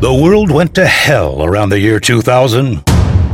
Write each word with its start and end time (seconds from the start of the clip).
The 0.00 0.14
world 0.14 0.50
went 0.50 0.74
to 0.76 0.86
hell 0.86 1.44
around 1.44 1.68
the 1.68 1.78
year 1.78 2.00
2000, 2.00 2.76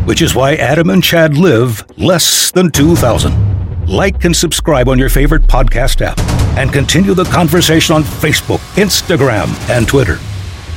which 0.04 0.20
is 0.20 0.34
why 0.34 0.56
Adam 0.56 0.90
and 0.90 1.00
Chad 1.00 1.36
live 1.36 1.84
less 1.96 2.50
than 2.50 2.72
2000. 2.72 3.86
Like 3.86 4.24
and 4.24 4.34
subscribe 4.34 4.88
on 4.88 4.98
your 4.98 5.08
favorite 5.08 5.42
podcast 5.42 6.00
app 6.00 6.18
and 6.58 6.72
continue 6.72 7.14
the 7.14 7.22
conversation 7.26 7.94
on 7.94 8.02
Facebook, 8.02 8.58
Instagram, 8.74 9.46
and 9.70 9.86
Twitter. 9.86 10.18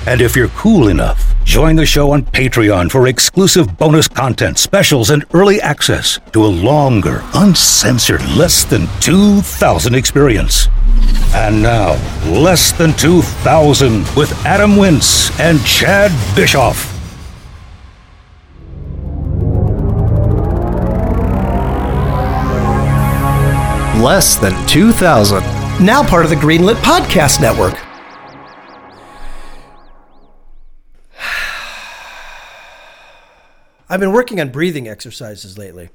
And 0.09 0.21
if 0.21 0.35
you're 0.35 0.47
cool 0.49 0.87
enough, 0.87 1.35
join 1.43 1.75
the 1.75 1.85
show 1.85 2.13
on 2.13 2.23
Patreon 2.23 2.89
for 2.89 3.07
exclusive 3.07 3.77
bonus 3.77 4.07
content, 4.07 4.57
specials, 4.57 5.11
and 5.11 5.23
early 5.35 5.61
access 5.61 6.19
to 6.33 6.43
a 6.43 6.47
longer, 6.47 7.21
uncensored, 7.35 8.27
less 8.29 8.63
than 8.63 8.87
2,000 9.01 9.93
experience. 9.93 10.67
And 11.35 11.61
now, 11.61 11.91
Less 12.25 12.71
Than 12.71 12.93
2,000 12.93 13.99
with 14.15 14.33
Adam 14.47 14.77
Wince 14.77 15.29
and 15.39 15.63
Chad 15.63 16.09
Bischoff. 16.35 16.91
Less 24.01 24.37
than 24.37 24.55
2,000. 24.65 25.43
Now 25.85 26.01
part 26.01 26.23
of 26.23 26.31
the 26.31 26.35
Greenlit 26.35 26.77
Podcast 26.77 27.39
Network. 27.39 27.88
I've 33.89 33.99
been 33.99 34.11
working 34.11 34.39
on 34.39 34.49
breathing 34.49 34.87
exercises 34.87 35.57
lately. 35.57 35.89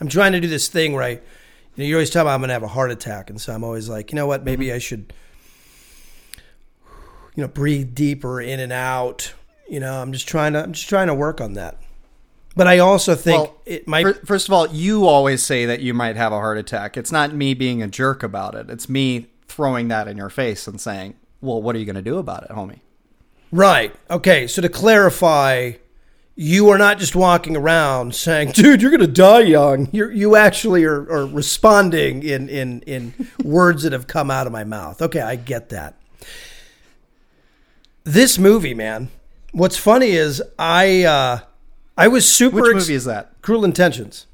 I'm 0.00 0.08
trying 0.08 0.32
to 0.32 0.40
do 0.40 0.48
this 0.48 0.68
thing 0.68 0.92
where 0.92 1.02
I, 1.02 1.10
you 1.10 1.20
know, 1.76 1.84
you 1.84 1.94
always 1.94 2.10
tell 2.10 2.24
me 2.24 2.30
I'm 2.30 2.40
going 2.40 2.48
to 2.48 2.54
have 2.54 2.62
a 2.62 2.68
heart 2.68 2.90
attack. 2.90 3.30
And 3.30 3.40
so 3.40 3.54
I'm 3.54 3.64
always 3.64 3.88
like, 3.88 4.10
you 4.10 4.16
know 4.16 4.26
what, 4.26 4.44
maybe 4.44 4.66
mm-hmm. 4.66 4.76
I 4.76 4.78
should, 4.78 5.12
you 7.34 7.42
know, 7.42 7.48
breathe 7.48 7.94
deeper 7.94 8.40
in 8.40 8.60
and 8.60 8.72
out. 8.72 9.32
You 9.68 9.80
know, 9.80 10.00
I'm 10.00 10.12
just 10.12 10.26
trying 10.26 10.54
to, 10.54 10.62
I'm 10.62 10.72
just 10.72 10.88
trying 10.88 11.08
to 11.08 11.14
work 11.14 11.40
on 11.40 11.54
that. 11.54 11.80
But 12.56 12.66
I 12.66 12.78
also 12.78 13.14
think 13.14 13.44
Well, 13.44 13.62
it 13.66 13.86
might, 13.86 14.26
First 14.26 14.48
of 14.48 14.52
all, 14.52 14.66
you 14.66 15.06
always 15.06 15.44
say 15.44 15.66
that 15.66 15.80
you 15.80 15.94
might 15.94 16.16
have 16.16 16.32
a 16.32 16.38
heart 16.40 16.58
attack. 16.58 16.96
It's 16.96 17.12
not 17.12 17.32
me 17.32 17.54
being 17.54 17.82
a 17.82 17.86
jerk 17.86 18.24
about 18.24 18.56
it. 18.56 18.68
It's 18.68 18.88
me 18.88 19.28
throwing 19.46 19.86
that 19.88 20.08
in 20.08 20.16
your 20.16 20.28
face 20.28 20.66
and 20.66 20.80
saying, 20.80 21.14
"Well, 21.40 21.62
what 21.62 21.76
are 21.76 21.78
you 21.78 21.84
going 21.84 21.96
to 21.96 22.02
do 22.02 22.18
about 22.18 22.42
it, 22.42 22.50
homie?" 22.50 22.80
Right. 23.52 23.94
Okay. 24.10 24.48
So 24.48 24.60
to 24.60 24.68
clarify, 24.68 25.74
you 26.40 26.68
are 26.68 26.78
not 26.78 27.00
just 27.00 27.16
walking 27.16 27.56
around 27.56 28.14
saying, 28.14 28.52
"Dude, 28.52 28.80
you're 28.80 28.92
going 28.92 29.00
to 29.00 29.08
die 29.08 29.40
young." 29.40 29.88
You 29.90 30.08
you 30.08 30.36
actually 30.36 30.84
are, 30.84 31.00
are 31.10 31.26
responding 31.26 32.22
in 32.22 32.48
in 32.48 32.80
in 32.82 33.12
words 33.44 33.82
that 33.82 33.92
have 33.92 34.06
come 34.06 34.30
out 34.30 34.46
of 34.46 34.52
my 34.52 34.62
mouth. 34.62 35.02
Okay, 35.02 35.20
I 35.20 35.34
get 35.34 35.70
that. 35.70 35.96
This 38.04 38.38
movie, 38.38 38.72
man. 38.74 39.08
What's 39.52 39.76
funny 39.76 40.10
is 40.10 40.40
I 40.58 41.02
uh, 41.04 41.40
I 41.96 42.06
was 42.08 42.32
super. 42.32 42.56
Which 42.62 42.76
ex- 42.76 42.84
movie 42.84 42.94
is 42.94 43.04
that? 43.06 43.32
Cruel 43.42 43.64
Intentions. 43.64 44.26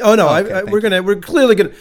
Oh 0.00 0.14
no, 0.14 0.28
Okay, 0.28 0.50
I, 0.50 0.54
thank 0.60 0.70
we're 0.70 0.80
gonna 0.80 1.02
we're 1.02 1.16
clearly 1.16 1.54
gonna. 1.54 1.72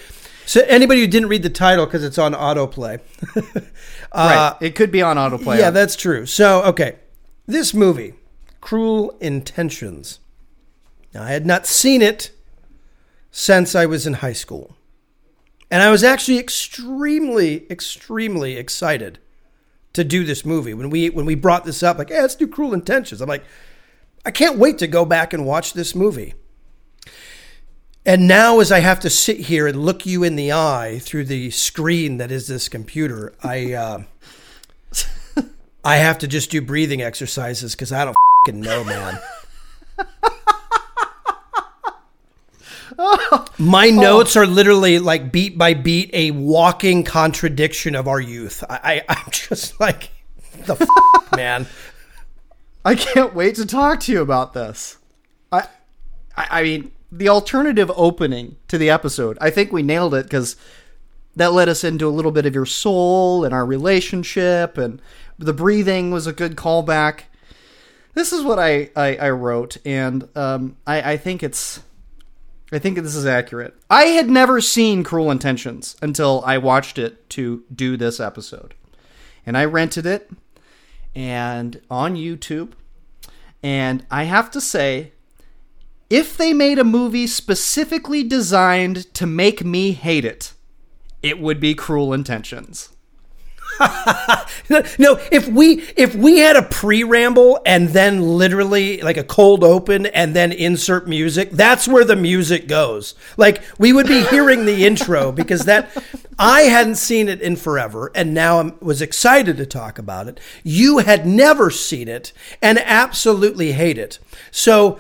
So 0.46 0.62
anybody 0.68 1.02
who 1.02 1.08
didn't 1.08 1.28
read 1.30 1.44
the 1.44 1.50
title 1.50 1.86
because 1.86 2.04
it's 2.04 2.18
on 2.18 2.34
autoplay. 2.34 3.00
right. 4.16 4.56
It 4.62 4.76
could 4.76 4.92
be 4.92 5.02
on 5.02 5.18
autoplay. 5.18 5.56
Uh, 5.56 5.60
Yeah, 5.60 5.70
that's 5.70 5.96
true. 5.96 6.26
So, 6.26 6.64
okay. 6.64 6.98
This 7.48 7.74
movie, 7.74 8.14
Cruel 8.64 9.14
Intentions. 9.20 10.20
Now, 11.14 11.24
I 11.24 11.32
had 11.32 11.46
not 11.46 11.68
seen 11.68 12.02
it 12.02 12.32
since 13.30 13.76
I 13.76 13.86
was 13.86 14.08
in 14.08 14.14
high 14.14 14.32
school. 14.32 14.78
And 15.70 15.84
I 15.84 15.92
was 15.92 16.02
actually 16.02 16.40
extremely, 16.40 17.70
extremely 17.70 18.56
excited 18.56 19.20
to 19.92 20.06
do 20.06 20.24
this 20.24 20.46
movie. 20.46 20.74
When 20.74 20.90
we 20.90 21.10
when 21.10 21.26
we 21.26 21.36
brought 21.36 21.66
this 21.66 21.84
up, 21.84 21.98
like, 21.98 22.08
hey, 22.08 22.22
let's 22.22 22.36
do 22.36 22.48
Cruel 22.48 22.74
Intentions. 22.74 23.20
I'm 23.20 23.28
like, 23.28 23.44
I 24.26 24.32
can't 24.32 24.58
wait 24.58 24.78
to 24.78 24.88
go 24.88 25.04
back 25.04 25.34
and 25.34 25.46
watch 25.46 25.74
this 25.74 25.94
movie. 25.94 26.34
And 28.06 28.30
now, 28.30 28.62
as 28.62 28.72
I 28.72 28.80
have 28.80 29.02
to 29.02 29.10
sit 29.10 29.42
here 29.42 29.68
and 29.68 29.84
look 29.84 30.06
you 30.06 30.24
in 30.24 30.38
the 30.38 30.54
eye 30.54 31.00
through 31.02 31.26
the 31.26 31.52
screen 31.52 32.16
that 32.16 32.32
is 32.32 32.48
this 32.48 32.70
computer, 32.70 33.34
I 33.44 33.74
uh, 33.74 34.04
I 35.84 35.98
have 35.98 36.20
to 36.20 36.28
just 36.28 36.50
do 36.50 36.62
breathing 36.62 37.02
exercises 37.02 37.76
because 37.76 37.92
I 37.92 38.06
don't 38.06 38.16
fing 38.46 38.62
know, 38.62 38.84
man. 38.84 39.20
My 43.58 43.88
oh. 43.90 44.02
notes 44.02 44.36
are 44.36 44.46
literally 44.46 45.00
like 45.00 45.32
beat 45.32 45.58
by 45.58 45.74
beat 45.74 46.10
a 46.14 46.32
walking 46.32 47.04
contradiction 47.04 47.96
of 47.96 48.08
our 48.08 48.20
youth. 48.20 48.64
I, 48.70 49.04
I 49.08 49.16
I'm 49.16 49.32
just 49.32 49.80
like 49.80 50.12
the 50.66 50.76
f- 50.80 51.32
man. 51.36 51.68
I 52.86 52.96
can't 52.96 53.34
wait 53.34 53.56
to 53.56 53.66
talk 53.66 54.02
to 54.02 54.12
you 54.12 54.22
about 54.22 54.54
this. 54.54 54.98
I, 55.52 55.68
I, 56.36 56.48
I 56.60 56.64
mean, 56.64 56.92
the 57.12 57.30
alternative 57.30 57.92
opening 57.96 58.58
to 58.68 58.78
the 58.78 58.90
episode. 58.90 59.38
I 59.40 59.50
think 59.50 59.72
we 59.72 59.82
nailed 59.84 60.14
it 60.14 60.24
because 60.24 60.56
that 61.36 61.54
led 61.54 61.70
us 61.70 61.84
into 61.84 62.08
a 62.08 62.10
little 62.10 62.32
bit 62.32 62.46
of 62.46 62.54
your 62.54 62.66
soul 62.66 63.46
and 63.46 63.54
our 63.54 63.66
relationship, 63.66 64.78
and 64.78 65.02
the 65.44 65.54
breathing 65.54 66.12
was 66.12 66.28
a 66.28 66.34
good 66.34 66.56
callback. 66.56 67.24
This 68.14 68.34
is 68.34 68.44
what 68.44 68.60
I 68.60 68.90
I, 68.96 69.16
I 69.18 69.30
wrote, 69.32 69.78
and 69.86 70.28
um, 70.36 70.78
I 70.88 71.14
I 71.14 71.18
think 71.18 71.44
it's. 71.44 71.82
I 72.72 72.80
think 72.80 72.98
this 72.98 73.16
is 73.16 73.28
accurate. 73.28 73.76
I 73.88 74.06
had 74.06 74.32
never 74.32 74.60
seen 74.60 75.04
Cruel 75.04 75.30
Intentions 75.30 75.96
until 76.02 76.42
I 76.44 76.58
watched 76.58 76.98
it 76.98 77.30
to 77.32 77.64
do 77.74 77.98
this 77.98 78.20
episode. 78.20 78.74
And 79.46 79.56
I 79.56 79.66
rented 79.66 80.08
it 80.08 80.32
and 81.14 81.80
on 81.90 82.16
YouTube. 82.16 82.72
And 83.62 84.06
I 84.10 84.24
have 84.24 84.50
to 84.52 84.62
say, 84.62 85.14
if 86.10 86.36
they 86.36 86.54
made 86.54 86.80
a 86.80 86.84
movie 86.84 87.28
specifically 87.28 88.24
designed 88.24 89.14
to 89.14 89.26
make 89.26 89.64
me 89.64 89.92
hate 89.92 90.26
it, 90.26 90.54
it 91.22 91.40
would 91.40 91.60
be 91.60 91.76
Cruel 91.76 92.12
Intentions. 92.12 92.90
No, 94.70 95.20
if 95.32 95.48
we 95.48 95.84
if 95.96 96.16
we 96.16 96.40
had 96.40 96.56
a 96.56 96.62
pre-ramble 96.62 97.60
and 97.66 97.90
then 97.90 98.22
literally 98.22 99.02
like 99.02 99.18
a 99.18 99.24
cold 99.24 99.64
open 99.64 100.06
and 100.08 100.36
then 100.36 100.52
insert 100.52 101.08
music, 101.08 101.52
that's 101.52 101.88
where 101.88 102.06
the 102.06 102.16
music 102.16 102.68
goes. 102.68 103.16
Like 103.38 103.62
we 103.78 103.94
would 103.94 104.08
be 104.08 104.24
hearing 104.24 104.66
the 104.66 104.86
intro 104.88 105.32
because 105.32 105.66
that 105.66 105.92
I 106.40 106.62
hadn't 106.62 106.96
seen 106.96 107.28
it 107.28 107.42
in 107.42 107.56
forever 107.56 108.12
and 108.16 108.34
now 108.34 108.60
I 108.60 108.74
was 108.80 109.02
excited 109.02 109.58
to 109.58 109.66
talk 109.66 110.00
about 110.00 110.28
it. 110.28 110.40
You 110.64 111.00
had 111.00 111.26
never 111.26 111.70
seen 111.70 112.08
it 112.08 112.32
and 112.62 112.80
absolutely 112.80 113.74
hate 113.74 113.98
it. 113.98 114.20
So 114.50 115.00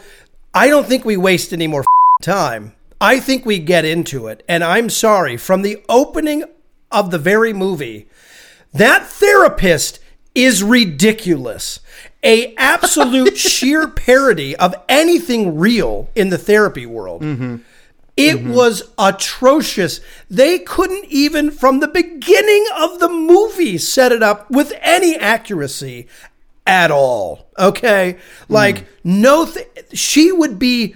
I 0.53 0.67
don't 0.67 0.88
think 0.88 1.06
we 1.06 1.17
waste 1.17 1.53
any 1.53 1.67
more 1.67 1.83
time. 2.22 2.73
I 3.00 3.19
think 3.19 3.45
we 3.45 3.59
get 3.59 3.85
into 3.85 4.28
it 4.28 4.44
and 4.47 4.63
I'm 4.63 4.89
sorry 4.89 5.38
from 5.38 5.62
the 5.62 5.83
opening 5.89 6.44
of 6.91 7.12
the 7.12 7.19
very 7.19 7.53
movie 7.53 8.07
that 8.73 9.06
therapist 9.07 10.00
is 10.35 10.63
ridiculous. 10.63 11.79
A 12.23 12.56
absolute 12.56 13.38
sheer 13.50 13.88
parody 13.88 14.56
of 14.56 14.75
anything 14.89 15.57
real 15.57 16.09
in 16.16 16.29
the 16.29 16.38
therapy 16.38 16.85
world. 16.85 17.22
Mm-hmm. 17.22 17.57
It 18.16 18.38
mm-hmm. 18.38 18.53
was 18.53 18.83
atrocious. 18.97 20.00
They 20.29 20.59
couldn't 20.59 21.06
even, 21.06 21.50
from 21.50 21.79
the 21.79 21.88
beginning 21.88 22.66
of 22.75 23.00
the 23.00 23.09
movie, 23.09 23.78
set 23.79 24.12
it 24.12 24.22
up 24.22 24.50
with 24.51 24.72
any 24.81 25.16
accuracy 25.16 26.07
at 26.67 26.91
all. 26.91 27.47
Okay? 27.57 28.17
Like, 28.47 28.78
mm. 28.78 28.85
no, 29.03 29.45
th- 29.47 29.67
she 29.94 30.31
would 30.31 30.59
be 30.59 30.95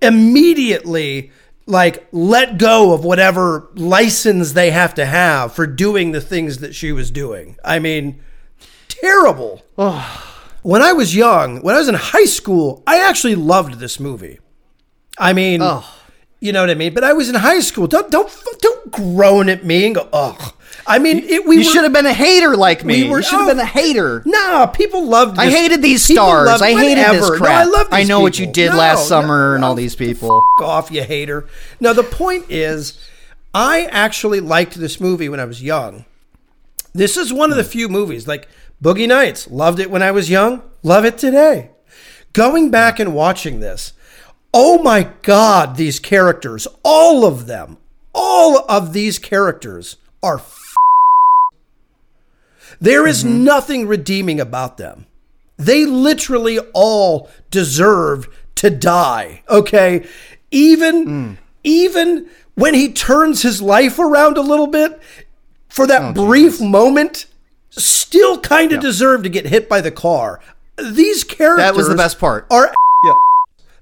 immediately 0.00 1.32
like 1.68 2.08
let 2.12 2.58
go 2.58 2.92
of 2.94 3.04
whatever 3.04 3.68
license 3.74 4.52
they 4.52 4.70
have 4.70 4.94
to 4.94 5.04
have 5.04 5.52
for 5.52 5.66
doing 5.66 6.12
the 6.12 6.20
things 6.20 6.58
that 6.58 6.74
she 6.74 6.92
was 6.92 7.10
doing. 7.10 7.56
I 7.62 7.78
mean, 7.78 8.20
terrible. 8.88 9.62
when 10.62 10.82
I 10.82 10.92
was 10.92 11.14
young, 11.14 11.60
when 11.62 11.74
I 11.74 11.78
was 11.78 11.88
in 11.88 11.94
high 11.94 12.24
school, 12.24 12.82
I 12.86 13.06
actually 13.08 13.34
loved 13.34 13.74
this 13.74 14.00
movie. 14.00 14.38
I 15.18 15.32
mean, 15.32 15.60
you 16.40 16.52
know 16.52 16.60
what 16.60 16.70
I 16.70 16.74
mean. 16.74 16.94
But 16.94 17.04
I 17.04 17.12
was 17.12 17.28
in 17.28 17.34
high 17.34 17.60
school. 17.60 17.86
Don't 17.86 18.10
don't 18.10 18.30
don't 18.60 18.90
groan 18.90 19.48
at 19.48 19.64
me 19.64 19.86
and 19.86 19.94
go, 19.94 20.08
ugh. 20.12 20.54
I 20.86 20.98
mean, 20.98 21.18
it, 21.18 21.46
we 21.46 21.58
You 21.58 21.64
should 21.64 21.82
have 21.82 21.92
been 21.92 22.06
a 22.06 22.14
hater 22.14 22.56
like 22.56 22.84
me. 22.84 23.04
we 23.04 23.10
were- 23.10 23.18
you 23.18 23.22
should 23.22 23.38
have 23.40 23.48
oh, 23.48 23.50
been 23.50 23.58
a 23.58 23.64
hater. 23.64 24.22
No, 24.24 24.70
people 24.72 25.04
loved. 25.06 25.38
I 25.38 25.50
hated 25.50 25.82
these 25.82 26.02
stars. 26.02 26.62
I 26.62 26.72
hated 26.72 26.98
whatever. 27.02 27.18
this 27.18 27.30
No, 27.30 27.36
crap. 27.36 27.50
I 27.50 27.64
love. 27.64 27.88
I 27.90 28.00
these 28.00 28.08
know 28.08 28.20
what 28.20 28.38
you 28.38 28.46
did 28.46 28.70
No, 28.70 28.78
last 28.78 29.00
no, 29.00 29.20
summer 29.20 29.54
and 29.54 29.64
all 29.64 29.72
oh, 29.72 29.76
these 29.76 29.94
f- 29.94 29.98
people. 29.98 30.42
F- 30.58 30.64
off, 30.64 30.90
you 30.90 31.02
hater. 31.02 31.46
Now 31.78 31.92
the 31.92 32.02
point 32.02 32.46
is, 32.48 32.98
I 33.52 33.84
actually 33.86 34.40
liked 34.40 34.74
this 34.74 35.00
movie 35.00 35.28
when 35.28 35.40
I 35.40 35.44
was 35.44 35.62
young. 35.62 36.06
This 36.94 37.16
is 37.16 37.32
one 37.32 37.50
of 37.50 37.56
the 37.56 37.64
hmm. 37.64 37.70
few 37.70 37.88
movies 37.88 38.26
like 38.26 38.48
Boogie 38.82 39.08
Nights. 39.08 39.50
Loved 39.50 39.80
it 39.80 39.90
when 39.90 40.02
I 40.02 40.10
was 40.10 40.30
young. 40.30 40.62
Love 40.82 41.04
it 41.04 41.18
today. 41.18 41.70
Going 42.32 42.70
back 42.70 42.98
and 42.98 43.14
watching 43.14 43.60
this, 43.60 43.92
oh 44.52 44.82
my 44.82 45.10
God, 45.22 45.76
these 45.76 45.98
characters, 45.98 46.66
all 46.82 47.24
of 47.24 47.46
them, 47.46 47.78
all 48.14 48.64
of 48.68 48.92
these 48.92 49.18
characters 49.18 49.96
are. 50.22 50.36
F- 50.38 50.74
there 52.80 53.06
is 53.06 53.24
mm-hmm. 53.24 53.44
nothing 53.44 53.86
redeeming 53.86 54.40
about 54.40 54.76
them. 54.76 55.06
They 55.56 55.84
literally 55.84 56.58
all 56.72 57.28
deserve 57.50 58.28
to 58.56 58.70
die. 58.70 59.42
Okay. 59.48 60.06
Even 60.50 61.06
mm. 61.06 61.36
even 61.64 62.28
when 62.54 62.74
he 62.74 62.92
turns 62.92 63.42
his 63.42 63.60
life 63.60 63.98
around 63.98 64.36
a 64.36 64.40
little 64.40 64.66
bit 64.66 65.00
for 65.68 65.86
that 65.86 66.02
oh, 66.02 66.12
brief 66.12 66.60
moment, 66.60 67.26
still 67.70 68.40
kind 68.40 68.72
of 68.72 68.80
deserve 68.80 69.22
to 69.24 69.28
get 69.28 69.46
hit 69.46 69.68
by 69.68 69.80
the 69.80 69.90
car. 69.90 70.40
These 70.76 71.24
characters 71.24 71.64
That 71.64 71.74
was 71.74 71.88
the 71.88 71.96
best 71.96 72.18
part. 72.18 72.46
Are. 72.50 72.72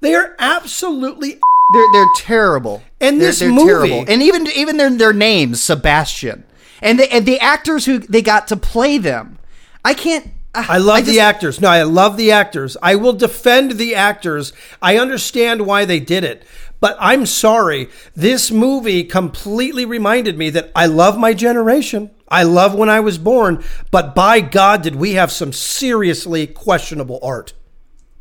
They 0.07 0.15
are 0.15 0.35
absolutely 0.39 1.39
They're 1.73 1.93
they're 1.93 2.13
terrible. 2.17 2.83
And 3.01 3.21
they're, 3.21 3.29
this 3.29 3.41
they're 3.41 3.51
movie- 3.51 3.67
terrible. 3.67 4.05
And 4.09 4.23
even 4.23 4.47
even 4.49 4.77
their 4.77 4.91
their 4.91 5.13
names, 5.13 5.63
Sebastian, 5.63 6.45
and 6.81 6.99
the 6.99 7.13
and 7.13 7.27
the 7.27 7.39
actors 7.41 7.87
who 7.87 7.99
they 7.99 8.23
got 8.23 8.49
to 8.49 8.57
play 8.57 8.99
them. 8.99 9.39
I 9.85 9.95
can't. 9.95 10.31
Uh, 10.55 10.65
I 10.69 10.79
love 10.79 11.05
the 11.07 11.21
actors. 11.21 11.61
No, 11.61 11.69
I 11.69 11.83
love 11.83 12.17
the 12.17 12.33
actors. 12.33 12.77
I 12.83 12.97
will 12.97 13.13
defend 13.13 13.73
the 13.73 13.95
actors. 13.95 14.53
I 14.81 14.97
understand 14.99 15.67
why 15.67 15.85
they 15.85 16.01
did 16.01 16.25
it. 16.25 16.45
But 16.81 16.97
I'm 16.99 17.27
sorry. 17.27 17.89
This 18.15 18.51
movie 18.51 19.05
completely 19.05 19.85
reminded 19.85 20.37
me 20.39 20.51
that 20.51 20.71
I 20.75 20.87
love 20.87 21.19
my 21.19 21.35
generation. 21.35 22.11
I 22.29 22.43
love 22.43 22.75
when 22.75 22.89
I 22.89 23.01
was 23.01 23.19
born. 23.19 23.63
But 23.91 24.15
by 24.15 24.41
God, 24.41 24.83
did 24.83 24.97
we 24.97 25.13
have 25.13 25.31
some 25.31 25.53
seriously 25.53 26.47
questionable 26.47 27.19
art. 27.23 27.53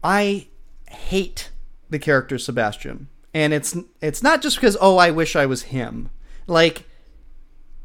I 0.04 0.48
hate 0.90 1.50
the 1.90 2.00
character 2.00 2.38
Sebastian, 2.38 3.08
and 3.34 3.54
it's 3.54 3.78
it's 4.02 4.24
not 4.24 4.42
just 4.42 4.58
because 4.58 4.78
oh 4.80 4.98
I 4.98 5.12
wish 5.12 5.36
I 5.36 5.46
was 5.46 5.64
him. 5.64 6.10
Like 6.48 6.86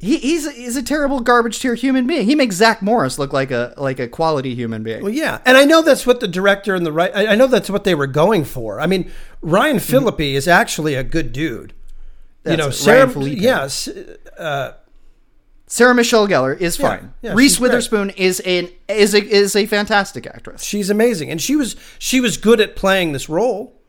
he, 0.00 0.17
he's 0.17 0.47
a, 0.47 0.52
he's 0.52 0.76
a 0.76 0.82
terrible 0.82 1.20
garbage 1.20 1.61
tier 1.61 1.75
human 1.75 2.06
being. 2.06 2.25
He 2.25 2.35
makes 2.35 2.56
Zach 2.56 2.81
Morris 2.81 3.19
look 3.19 3.35
like 3.35 3.50
a 3.50 3.75
like 3.76 4.00
a 4.00 4.08
quality 4.08 4.55
human 4.55 4.82
being. 4.82 5.02
Well, 5.02 5.12
yeah, 5.12 5.41
and 5.44 5.58
I 5.58 5.67
know 5.67 5.82
that's 5.82 6.06
what 6.06 6.20
the 6.20 6.29
director 6.29 6.75
and 6.75 6.87
the 6.87 6.93
right. 6.93 7.14
I 7.14 7.29
I 7.29 7.35
know 7.35 7.47
that's 7.47 7.69
what 7.69 7.85
they 7.85 7.94
were 7.94 8.06
going 8.06 8.44
for. 8.44 8.81
I 8.81 8.87
mean, 8.87 9.11
Ryan 9.43 9.76
mm-hmm. 9.76 9.91
Phillippe 9.91 10.20
is 10.20 10.49
actually 10.49 10.94
a 10.94 11.05
good 11.05 11.32
dude. 11.32 11.75
you 12.46 12.56
know, 12.56 12.70
Sarah. 12.70 13.12
Yes, 13.25 13.88
uh, 14.38 14.73
Sarah 15.67 15.94
Michelle 15.94 16.26
Gellar 16.26 16.58
is 16.58 16.79
fine. 16.79 17.12
yeah, 17.20 17.35
Reese 17.35 17.53
she's 17.53 17.58
great. 17.58 17.69
Witherspoon 17.69 18.11
is 18.11 18.41
an 18.41 18.70
is 18.88 19.14
a 19.14 19.23
is 19.23 19.55
a 19.55 19.67
fantastic 19.67 20.26
actress. 20.26 20.64
she's 20.64 20.88
amazing, 20.88 21.31
and 21.31 21.43
she 21.43 21.56
was 21.56 21.76
she 21.99 22.20
was 22.20 22.38
good 22.38 22.61
at 22.61 22.75
playing 22.75 23.12
this 23.12 23.29
role. 23.29 23.80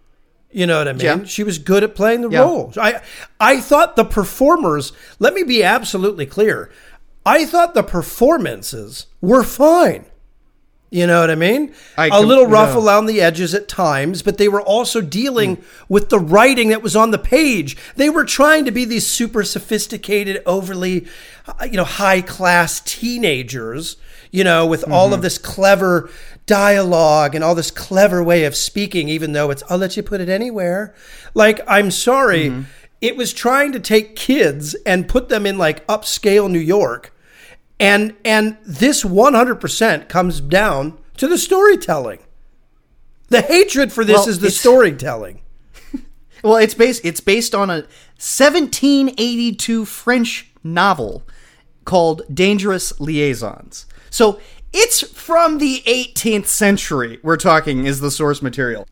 You 0.52 0.68
know 0.68 0.80
what 0.80 0.88
I 0.88 0.94
mean? 0.94 1.02
Yeah. 1.02 1.24
She 1.24 1.44
was 1.44 1.58
good 1.60 1.84
at 1.84 1.96
playing 1.96 2.22
the 2.22 2.30
Yeah. 2.30 2.42
role. 2.42 2.74
I 2.78 3.02
I 3.40 3.62
thought 3.62 3.96
the 3.96 4.06
performers. 4.06 4.92
Let 5.20 5.34
me 5.34 5.44
be 5.44 5.64
absolutely 5.64 6.26
clear. 6.26 6.70
I 7.26 7.46
thought 7.46 7.74
the 7.74 7.84
performances 7.84 9.06
were 9.22 9.44
fine. 9.44 10.06
You 10.94 11.08
know 11.08 11.22
what 11.22 11.30
I 11.32 11.36
mean? 11.36 11.74
I 11.98 12.08
a 12.08 12.10
com- 12.10 12.26
little 12.26 12.48
rough 12.48 12.76
yeah. 12.76 12.84
around 12.84 13.06
the 13.06 13.22
edges 13.22 13.54
at 13.54 13.70
times, 13.70 14.22
but 14.22 14.38
they 14.38 14.50
were 14.50 14.62
also 14.62 15.00
dealing 15.00 15.64
with 15.88 16.10
the 16.10 16.20
writing 16.20 16.68
that 16.70 16.84
was 16.84 16.98
on 16.98 17.12
the 17.12 17.18
page. 17.18 17.78
They 17.96 18.10
were 18.10 18.26
trying 18.26 18.66
to 18.66 18.72
be 18.72 18.84
these 18.84 19.08
super 19.08 19.44
sophisticated, 19.46 20.44
overly, 20.46 21.08
uh, 21.48 21.64
you 21.64 21.78
know, 21.78 21.86
high 21.86 22.20
class 22.20 22.82
teenagers, 22.82 23.96
you 24.32 24.44
know, 24.44 24.66
with 24.66 24.84
all 24.92 25.14
of 25.14 25.22
this 25.22 25.38
clever 25.38 26.10
dialogue 26.52 27.34
and 27.34 27.44
all 27.44 27.56
this 27.56 27.72
clever 27.72 28.22
way 28.22 28.44
of 28.44 28.56
speaking, 28.56 29.08
even 29.10 29.32
though 29.32 29.50
it's, 29.52 29.64
I'll 29.70 29.78
let 29.78 29.96
you 29.96 30.04
put 30.04 30.22
it 30.22 30.30
anywhere. 30.30 30.94
Like, 31.34 31.62
I'm 31.68 31.92
sorry. 31.92 32.50
Mm-hmm. 32.50 32.62
It 33.00 33.16
was 33.16 33.34
trying 33.34 33.72
to 33.72 33.80
take 33.80 34.16
kids 34.16 34.76
and 34.86 35.08
put 35.08 35.30
them 35.30 35.46
in 35.46 35.58
like 35.58 35.86
upscale 35.88 36.52
New 36.52 36.60
York 36.60 37.14
and 37.82 38.16
and 38.24 38.58
this 38.64 39.04
100% 39.04 40.08
comes 40.08 40.40
down 40.40 41.00
to 41.18 41.28
the 41.28 41.38
storytelling. 41.38 42.20
The 43.30 43.42
hatred 43.42 43.92
for 43.92 44.06
this 44.06 44.20
Well, 44.20 44.30
is 44.30 44.40
the 44.40 44.52
storytelling. 44.52 45.42
Well, 46.44 46.56
it's 46.56 46.74
based 46.74 47.06
it's 47.06 47.20
based 47.20 47.54
on 47.54 47.70
a 47.70 47.86
1782 48.18 49.86
French 49.86 50.52
novel 50.64 51.22
called 51.86 52.24
Dangerous 52.34 53.00
Liaisons. 53.00 53.86
So 54.10 54.40
it's 54.74 55.02
from 55.02 55.58
the 55.58 55.82
18th 55.86 56.48
century. 56.48 57.20
We're 57.24 57.38
talking 57.38 57.86
is 57.86 58.00
the 58.00 58.12
source 58.12 58.42
material. 58.42 58.88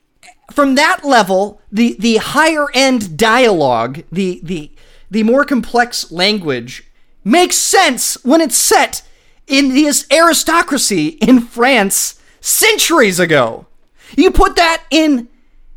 From 0.52 0.76
that 0.76 1.06
level, 1.06 1.62
the 1.72 1.96
the 2.00 2.18
higher 2.18 2.68
end 2.74 3.18
dialogue, 3.18 4.04
the 4.12 4.40
the 4.44 4.72
the 5.12 5.24
more 5.24 5.46
complex 5.46 6.12
language 6.12 6.84
makes 7.24 7.58
sense 7.58 8.24
when 8.24 8.42
it's 8.42 8.58
set 8.58 9.04
in 9.48 9.70
this 9.70 10.06
aristocracy 10.12 11.08
in 11.08 11.42
France 11.42 12.20
centuries 12.42 13.20
ago. 13.20 13.68
You 14.16 14.32
put 14.32 14.56
that 14.56 14.84
in 14.90 15.28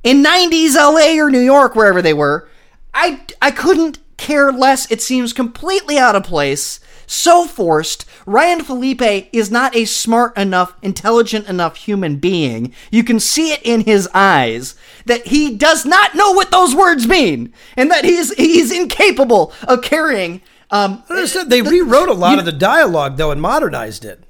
in 0.02 0.22
90s 0.22 0.74
LA 0.74 1.22
or 1.22 1.30
New 1.30 1.40
York, 1.40 1.74
wherever 1.76 2.02
they 2.02 2.14
were, 2.14 2.48
I, 2.92 3.20
I 3.40 3.50
couldn't 3.50 3.98
care 4.16 4.52
less. 4.52 4.90
It 4.90 5.00
seems 5.00 5.32
completely 5.32 5.98
out 5.98 6.16
of 6.16 6.24
place, 6.24 6.80
so 7.12 7.46
forced. 7.46 8.04
Ryan 8.26 8.62
Phillippe 8.62 9.28
is 9.32 9.50
not 9.50 9.76
a 9.76 9.84
smart 9.84 10.36
enough, 10.36 10.74
intelligent 10.82 11.48
enough 11.48 11.76
human 11.76 12.16
being. 12.16 12.74
You 12.90 13.04
can 13.04 13.20
see 13.20 13.52
it 13.52 13.60
in 13.62 13.82
his 13.82 14.08
eyes 14.14 14.74
that 15.06 15.26
he 15.26 15.54
does 15.56 15.84
not 15.84 16.14
know 16.14 16.32
what 16.32 16.50
those 16.50 16.74
words 16.74 17.06
mean, 17.06 17.52
and 17.76 17.90
that 17.90 18.04
he's 18.04 18.32
he's 18.34 18.72
incapable 18.72 19.52
of 19.66 19.82
carrying. 19.82 20.40
Um, 20.70 21.02
I 21.08 21.14
understand 21.14 21.50
they 21.50 21.62
rewrote 21.62 22.08
a 22.08 22.14
lot 22.14 22.38
of 22.38 22.44
the 22.46 22.52
dialogue 22.52 23.16
though 23.16 23.30
and 23.30 23.42
modernized 23.42 24.04
it. 24.04 24.24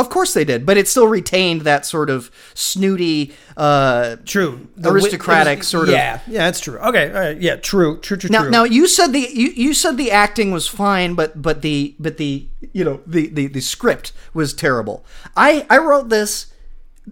Of 0.00 0.10
course 0.10 0.34
they 0.34 0.44
did, 0.44 0.64
but 0.64 0.76
it 0.76 0.88
still 0.88 1.08
retained 1.08 1.62
that 1.62 1.84
sort 1.84 2.10
of 2.10 2.30
snooty, 2.54 3.34
uh, 3.56 4.16
True. 4.24 4.68
aristocratic 4.84 5.64
sort 5.64 5.88
of 5.88 5.94
Yeah, 5.94 6.20
yeah, 6.26 6.44
that's 6.46 6.60
true. 6.60 6.78
Okay, 6.78 7.08
all 7.08 7.20
right, 7.20 7.40
yeah, 7.40 7.56
true, 7.56 7.98
true, 8.00 8.16
true, 8.16 8.30
Now, 8.30 8.42
true. 8.42 8.50
now 8.50 8.64
you 8.64 8.86
said 8.86 9.08
the 9.12 9.20
you, 9.20 9.48
you 9.48 9.74
said 9.74 9.96
the 9.96 10.10
acting 10.10 10.50
was 10.52 10.68
fine, 10.68 11.14
but 11.14 11.40
but 11.42 11.62
the 11.62 11.94
but 11.98 12.16
the 12.16 12.46
you 12.72 12.84
know 12.84 13.00
the, 13.06 13.28
the 13.28 13.46
the 13.48 13.60
script 13.60 14.12
was 14.32 14.54
terrible. 14.54 15.04
I 15.36 15.66
I 15.68 15.78
wrote 15.78 16.08
this. 16.08 16.46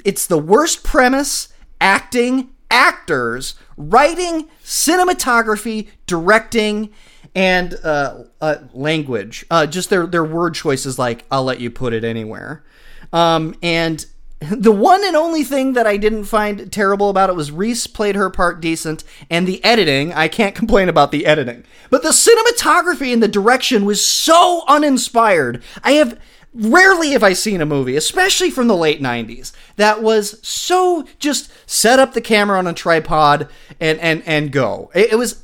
It's 0.05 0.27
the 0.27 0.39
worst 0.39 0.85
premise, 0.85 1.49
acting, 1.81 2.51
actors, 2.71 3.55
writing, 3.77 4.49
cinematography, 4.65 5.89
directing, 6.07 6.91
and 7.37 7.75
uh, 7.85 8.25
uh, 8.41 8.57
language. 8.73 9.45
Uh, 9.51 9.67
just 9.67 9.91
their 9.91 10.07
their 10.07 10.25
word 10.25 10.55
choices, 10.55 10.99
like 10.99 11.25
"I'll 11.31 11.45
let 11.45 11.61
you 11.61 11.71
put 11.71 11.93
it 11.93 12.03
anywhere," 12.03 12.65
um, 13.13 13.55
and 13.63 14.05
the 14.41 14.73
one 14.73 15.05
and 15.05 15.17
only 15.17 15.45
thing 15.45 15.75
that 15.75 15.87
I 15.87 15.97
didn't 15.97 16.25
find 16.25 16.71
terrible 16.71 17.09
about 17.09 17.31
it 17.31 17.37
was 17.37 17.51
Reese 17.51 17.87
played 17.87 18.17
her 18.17 18.31
part 18.31 18.61
decent, 18.61 19.05
and 19.31 19.47
the 19.47 19.63
editing, 19.65 20.13
I 20.13 20.29
can't 20.29 20.55
complain 20.55 20.89
about 20.89 21.11
the 21.11 21.27
editing. 21.27 21.65
But 21.91 22.03
the 22.03 22.11
cinematography 22.11 23.13
and 23.13 23.23
the 23.23 23.29
direction 23.29 23.85
was 23.85 24.05
so 24.05 24.65
uninspired. 24.67 25.63
I 25.83 25.93
have 25.93 26.19
rarely 26.53 27.11
have 27.11 27.23
I 27.23 27.33
seen 27.35 27.61
a 27.61 27.67
movie, 27.67 27.97
especially 27.97 28.51
from 28.51 28.67
the 28.67 28.77
late 28.77 29.01
90s, 29.01 29.53
that 29.77 30.03
was 30.03 30.39
so 30.47 31.07
just 31.19 31.51
set 31.69 31.99
up 31.99 32.13
the 32.13 32.21
camera 32.21 32.59
on 32.59 32.67
a 32.67 32.75
tripod 32.75 33.49
and 33.81 33.99
and 34.01 34.23
and 34.27 34.53
go. 34.53 34.91
It, 34.95 35.13
it 35.13 35.17
was 35.17 35.43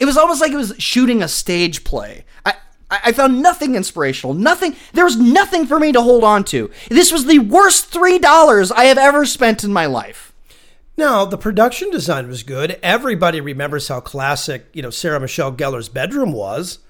it 0.00 0.06
was 0.06 0.16
almost 0.16 0.40
like 0.40 0.50
it 0.50 0.56
was 0.56 0.74
shooting 0.78 1.22
a 1.22 1.28
stage 1.28 1.84
play. 1.84 2.24
I, 2.44 2.54
I 2.90 3.12
found 3.12 3.40
nothing 3.40 3.76
inspirational. 3.76 4.34
Nothing. 4.34 4.74
There 4.92 5.04
was 5.04 5.16
nothing 5.16 5.66
for 5.66 5.78
me 5.78 5.92
to 5.92 6.02
hold 6.02 6.24
on 6.24 6.42
to. 6.46 6.70
This 6.88 7.12
was 7.12 7.26
the 7.26 7.38
worst 7.38 7.86
three 7.86 8.18
dollars 8.18 8.72
I 8.72 8.84
have 8.84 8.98
ever 8.98 9.24
spent 9.24 9.62
in 9.62 9.72
my 9.72 9.86
life. 9.86 10.32
Now 10.96 11.24
the 11.24 11.38
production 11.38 11.90
design 11.90 12.28
was 12.28 12.42
good. 12.42 12.78
Everybody 12.82 13.40
remembers 13.40 13.88
how 13.88 14.00
classic, 14.00 14.66
you 14.72 14.82
know, 14.82 14.90
Sarah 14.90 15.20
Michelle 15.20 15.52
Gellar's 15.52 15.88
bedroom 15.88 16.32
was. 16.32 16.80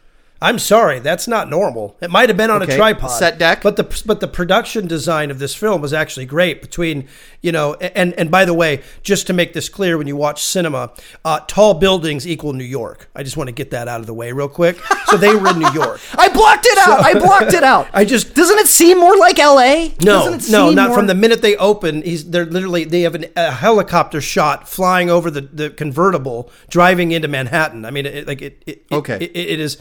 I'm 0.42 0.58
sorry, 0.58 1.00
that's 1.00 1.28
not 1.28 1.50
normal. 1.50 1.96
It 2.00 2.10
might 2.10 2.30
have 2.30 2.36
been 2.38 2.50
on 2.50 2.62
Okay, 2.62 2.72
a 2.72 2.76
tripod, 2.76 3.10
set 3.10 3.38
deck. 3.38 3.62
but 3.62 3.76
the 3.76 4.02
but 4.06 4.20
the 4.20 4.26
production 4.28 4.86
design 4.86 5.30
of 5.30 5.38
this 5.38 5.54
film 5.54 5.82
was 5.82 5.92
actually 5.92 6.24
great. 6.24 6.62
Between 6.62 7.08
you 7.42 7.52
know, 7.52 7.74
and 7.74 8.14
and 8.14 8.30
by 8.30 8.46
the 8.46 8.54
way, 8.54 8.82
just 9.02 9.26
to 9.26 9.32
make 9.34 9.52
this 9.52 9.68
clear, 9.68 9.98
when 9.98 10.06
you 10.06 10.16
watch 10.16 10.42
cinema, 10.42 10.92
uh, 11.26 11.40
tall 11.46 11.74
buildings 11.74 12.26
equal 12.26 12.54
New 12.54 12.64
York. 12.64 13.10
I 13.14 13.22
just 13.22 13.36
want 13.36 13.48
to 13.48 13.52
get 13.52 13.70
that 13.72 13.86
out 13.86 14.00
of 14.00 14.06
the 14.06 14.14
way 14.14 14.32
real 14.32 14.48
quick. 14.48 14.78
So 15.06 15.16
they 15.18 15.34
were 15.34 15.50
in 15.50 15.58
New 15.58 15.72
York. 15.72 16.00
I 16.14 16.28
blocked 16.30 16.64
it 16.66 16.78
out. 16.88 17.00
I 17.04 17.14
blocked 17.18 17.52
it 17.52 17.62
out. 17.64 17.88
I 17.92 18.04
just- 18.06 18.34
doesn't 18.34 18.58
it 18.60 18.66
seem 18.68 18.98
more 18.98 19.16
like 19.18 19.38
L.A. 19.38 19.88
No, 20.02 20.24
Doesn't 20.30 20.34
it 20.48 20.50
no, 20.52 20.68
seem 20.68 20.74
not 20.76 20.88
more- 20.88 20.96
from 20.98 21.06
the 21.06 21.14
minute 21.14 21.42
they 21.42 21.56
open. 21.56 22.00
He's 22.02 22.30
they're 22.30 22.46
literally 22.46 22.84
they 22.84 23.02
have 23.02 23.14
an, 23.14 23.26
a 23.36 23.50
helicopter 23.50 24.20
shot 24.22 24.68
flying 24.68 25.10
over 25.10 25.30
the, 25.30 25.42
the 25.42 25.68
convertible 25.68 26.50
driving 26.70 27.12
into 27.12 27.28
Manhattan. 27.28 27.84
I 27.84 27.90
mean, 27.90 28.06
it, 28.06 28.26
like 28.26 28.40
it. 28.40 28.62
it 28.66 28.70
it- 28.90 28.94
Okay. 28.94 29.16
it, 29.20 29.36
it 29.36 29.60
is. 29.60 29.76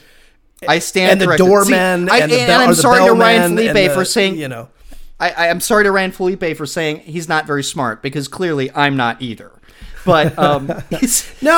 I 0.68 0.80
stand 0.80 1.12
and 1.14 1.22
the 1.22 1.26
corrected. 1.26 1.46
doorman 1.48 2.08
See, 2.08 2.14
I- 2.14 2.18
and 2.20 2.32
the 2.32 2.40
and 2.40 2.48
bell, 2.48 2.62
I'm 2.62 2.76
sorry 2.76 3.06
to 3.06 3.14
Ryan 3.14 3.56
Phillippe 3.56 3.74
the- 3.74 3.94
for 3.94 4.06
saying 4.06 4.36
you 4.38 4.48
know. 4.48 4.70
I, 5.22 5.50
I'm 5.50 5.60
sorry 5.60 5.84
to 5.84 5.92
Ryan 5.92 6.12
Phillippe 6.12 6.56
for 6.56 6.66
saying 6.66 7.00
he's 7.02 7.28
not 7.28 7.46
very 7.46 7.64
smart 7.64 8.02
because 8.02 8.28
clearly 8.30 8.72
I'm 8.74 8.96
not 8.96 9.22
either. 9.22 9.52
But 10.06 10.38
um, 10.40 10.72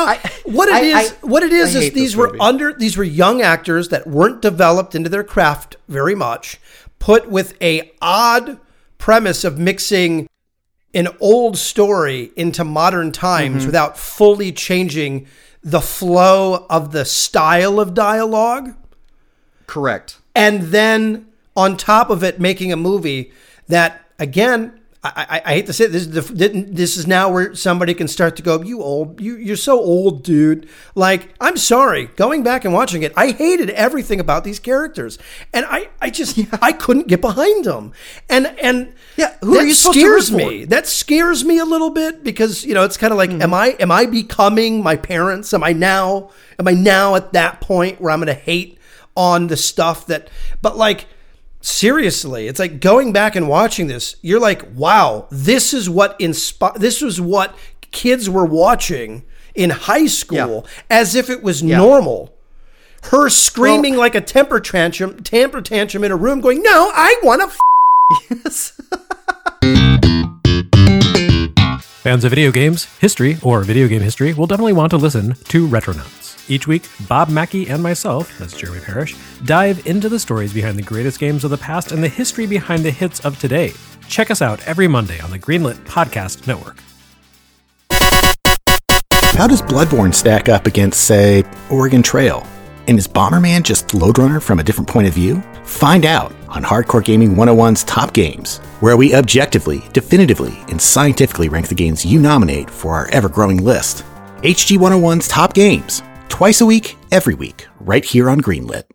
I- 0.08 0.20
what 0.46 0.67
it 0.67 0.74
I- 0.74 0.81
is, 1.01 1.12
I- 1.12 1.15
what 1.27 1.43
it 1.43 1.53
is, 1.53 1.75
is 1.75 1.93
these 1.93 2.15
were 2.15 2.27
movie. 2.27 2.39
under, 2.39 2.74
these 2.74 2.98
were 2.98 3.03
young 3.03 3.41
actors 3.43 3.89
that 3.89 4.08
weren't 4.08 4.41
developed 4.41 4.96
into 4.96 5.10
their 5.10 5.24
craft 5.24 5.75
very 5.88 6.15
much, 6.15 6.60
put 6.98 7.29
with 7.29 7.53
a 7.62 7.91
odd 8.01 8.60
premise 8.98 9.43
of 9.43 9.60
mixing 9.60 10.27
an 10.96 11.08
old 11.20 11.55
story 11.58 12.31
into 12.36 12.63
modern 12.63 13.12
times 13.12 13.65
without 13.67 13.96
fully 13.98 14.51
changing 14.51 15.27
the 15.63 15.81
flow 15.81 16.65
of 16.70 16.91
the 16.91 17.05
style 17.05 17.79
of 17.79 17.93
dialogue 17.93 18.74
Correct. 19.72 20.18
and 20.36 20.63
then 20.63 21.28
on 21.56 21.78
top 21.78 22.10
of 22.10 22.24
it 22.24 22.40
making 22.40 22.74
a 22.74 22.78
movie 22.78 23.32
that 23.68 24.06
again 24.20 24.80
I, 25.04 25.25
I, 25.30 25.42
I 25.46 25.54
hate 25.56 25.66
to 25.66 25.74
say 25.74 25.86
it, 25.86 25.92
this 25.92 26.04
is 26.04 26.12
the, 26.12 26.22
this 26.70 26.96
is 26.96 27.08
now 27.08 27.32
where 27.32 27.56
somebody 27.56 27.96
can 27.96 28.08
start 28.08 28.36
to 28.36 28.44
go 28.44 28.62
you 28.62 28.84
old 28.84 29.20
you 29.20 29.36
you're 29.36 29.56
so 29.56 29.80
old 29.80 30.24
dude. 30.24 30.70
Like 30.94 31.34
I'm 31.42 31.58
sorry 31.58 32.06
going 32.06 32.44
back 32.44 32.66
and 32.66 32.74
watching 32.74 33.01
it 33.01 33.12
I 33.18 33.32
hated 33.32 33.72
everything 33.72 34.20
about 34.20 34.44
these 34.44 34.60
characters. 34.60 35.18
And 35.54 35.66
I 35.68 35.90
I 36.00 36.12
just 36.12 36.40
I 36.62 36.72
couldn't 36.72 37.08
get 37.08 37.20
behind 37.20 37.66
them. 37.66 37.94
And 38.30 38.48
and 38.62 38.94
Yeah, 39.18 39.36
who 39.42 39.56
that 39.56 39.63
are 39.63 39.68
you 39.68 39.74
supposed 39.74 39.96
to 39.96 40.01
scares 40.01 40.32
me. 40.32 40.66
That 40.66 40.86
scares 40.86 41.44
me 41.44 41.58
a 41.58 41.66
little 41.66 41.90
bit 41.90 42.24
because 42.24 42.63
you 42.63 42.75
know 42.75 42.84
it's 42.84 42.98
kind 42.98 43.12
of 43.12 43.18
like 43.18 43.32
mm-hmm. 43.32 43.42
am 43.42 43.56
I 43.56 43.70
am 43.80 43.92
I 43.92 44.06
becoming 44.06 44.84
my 44.84 44.98
parents? 44.98 45.51
Am 45.51 45.63
I 45.63 45.74
now 45.74 46.30
am 46.60 46.68
I 46.68 46.74
now 46.74 47.16
at 47.16 47.34
that 47.34 47.60
point 47.60 48.00
where 48.00 48.12
I'm 48.12 48.20
going 48.20 48.28
to 48.28 48.34
hate 48.40 48.78
on 49.15 49.48
the 49.48 49.58
stuff 49.58 50.06
that 50.08 50.30
but 50.62 50.77
like 50.77 51.08
seriously 51.62 52.48
it's 52.48 52.60
like 52.60 52.80
going 52.80 53.12
back 53.13 53.36
and 53.36 53.48
watching 53.48 53.88
this 53.88 54.15
you're 54.22 54.39
like 54.39 54.63
wow 54.74 55.27
this 55.30 55.74
is 55.74 55.89
what 55.89 56.18
inspi- 56.20 56.75
this 56.75 57.01
was 57.01 57.20
what 57.22 57.56
kids 57.91 58.30
were 58.30 58.46
watching 58.46 59.24
in 59.53 59.70
high 59.70 60.08
school 60.08 60.65
as 60.89 61.13
if 61.13 61.30
it 61.30 61.44
was 61.44 61.62
normal. 61.62 62.34
Her 63.06 63.30
screaming 63.30 63.96
like 63.98 64.15
a 64.15 64.22
temper 64.22 64.60
tantrum 64.60 65.24
temper 65.24 65.62
tantrum 65.62 66.03
in 66.03 66.12
a 66.12 66.15
room 66.15 66.39
going 66.39 66.62
no 66.62 66.91
i 66.94 67.15
want 67.24 67.41
to 67.41 67.48
f- 67.48 67.60
Fans 72.01 72.24
of 72.24 72.32
video 72.32 72.51
games, 72.51 72.86
history, 73.00 73.38
or 73.44 73.63
video 73.63 73.88
game 73.88 74.01
history 74.01 74.34
will 74.34 74.48
definitely 74.48 74.74
want 74.74 74.89
to 74.89 74.98
listen 74.98 75.36
to 75.50 75.68
Retronauts. 75.68 76.21
Each 76.51 76.67
week, 76.67 76.89
Bob 77.08 77.29
Mackey 77.29 77.70
and 77.70 77.81
myself, 77.81 78.38
that's 78.38 78.58
Jeremy 78.58 78.81
Parish, 78.81 79.15
dive 79.46 79.88
into 79.88 80.10
the 80.10 80.20
stories 80.20 80.51
behind 80.51 80.77
the 80.77 80.81
greatest 80.81 81.17
games 81.17 81.46
of 81.46 81.50
the 81.50 81.58
past 81.58 81.93
and 81.93 82.03
the 82.03 82.10
history 82.10 82.46
behind 82.46 82.84
the 82.84 82.91
hits 82.91 83.22
of 83.22 83.39
today. 83.39 83.72
Check 84.10 84.29
us 84.29 84.41
out 84.41 84.62
every 84.67 84.89
Monday 84.89 85.17
on 85.22 85.31
the 85.31 85.39
Greenlit 85.39 85.75
Podcast 85.86 86.48
Network. 86.48 86.75
How 89.38 89.48
does 89.48 89.62
Bloodborne 89.62 90.13
stack 90.13 90.50
up 90.50 90.67
against, 90.67 91.05
say, 91.05 91.46
Oregon 91.70 92.03
Trail? 92.03 92.46
And 92.89 93.00
is 93.00 93.08
Bomberman 93.08 93.63
just 93.63 93.93
Lode 93.93 94.17
Runner 94.17 94.41
from 94.41 94.60
a 94.60 94.63
different 94.63 94.89
point 94.89 95.08
of 95.08 95.13
view? 95.13 95.41
Find 95.63 96.05
out 96.05 96.34
on 96.50 96.63
Hardcore 96.63 97.01
Gaming 97.01 97.36
101's 97.36 97.86
Top 97.86 98.12
Games, 98.12 98.58
where 98.81 98.98
we 98.98 99.15
objectively, 99.15 99.81
definitively, 99.93 100.62
and 100.67 100.81
scientifically 100.81 101.48
rank 101.48 101.70
the 101.70 101.75
games 101.75 102.05
you 102.05 102.20
nominate 102.20 102.70
for 102.70 102.93
our 102.93 103.08
ever 103.12 103.29
growing 103.29 103.63
list. 103.63 104.03
HG 104.41 104.77
101's 104.77 105.29
Top 105.29 105.53
Games, 105.53 106.03
twice 106.32 106.62
a 106.62 106.66
week, 106.66 106.98
every 107.12 107.36
week, 107.36 107.68
right 107.80 108.06
here 108.06 108.30
on 108.30 108.42
Greenlit. 108.42 108.86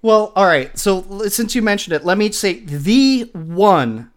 Well, 0.00 0.32
all 0.34 0.46
right. 0.46 0.78
So 0.78 1.26
since 1.28 1.54
you 1.54 1.60
mentioned 1.60 1.94
it, 1.94 2.04
let 2.04 2.16
me 2.16 2.32
say 2.32 2.60
the 2.60 3.28
one 3.34 4.10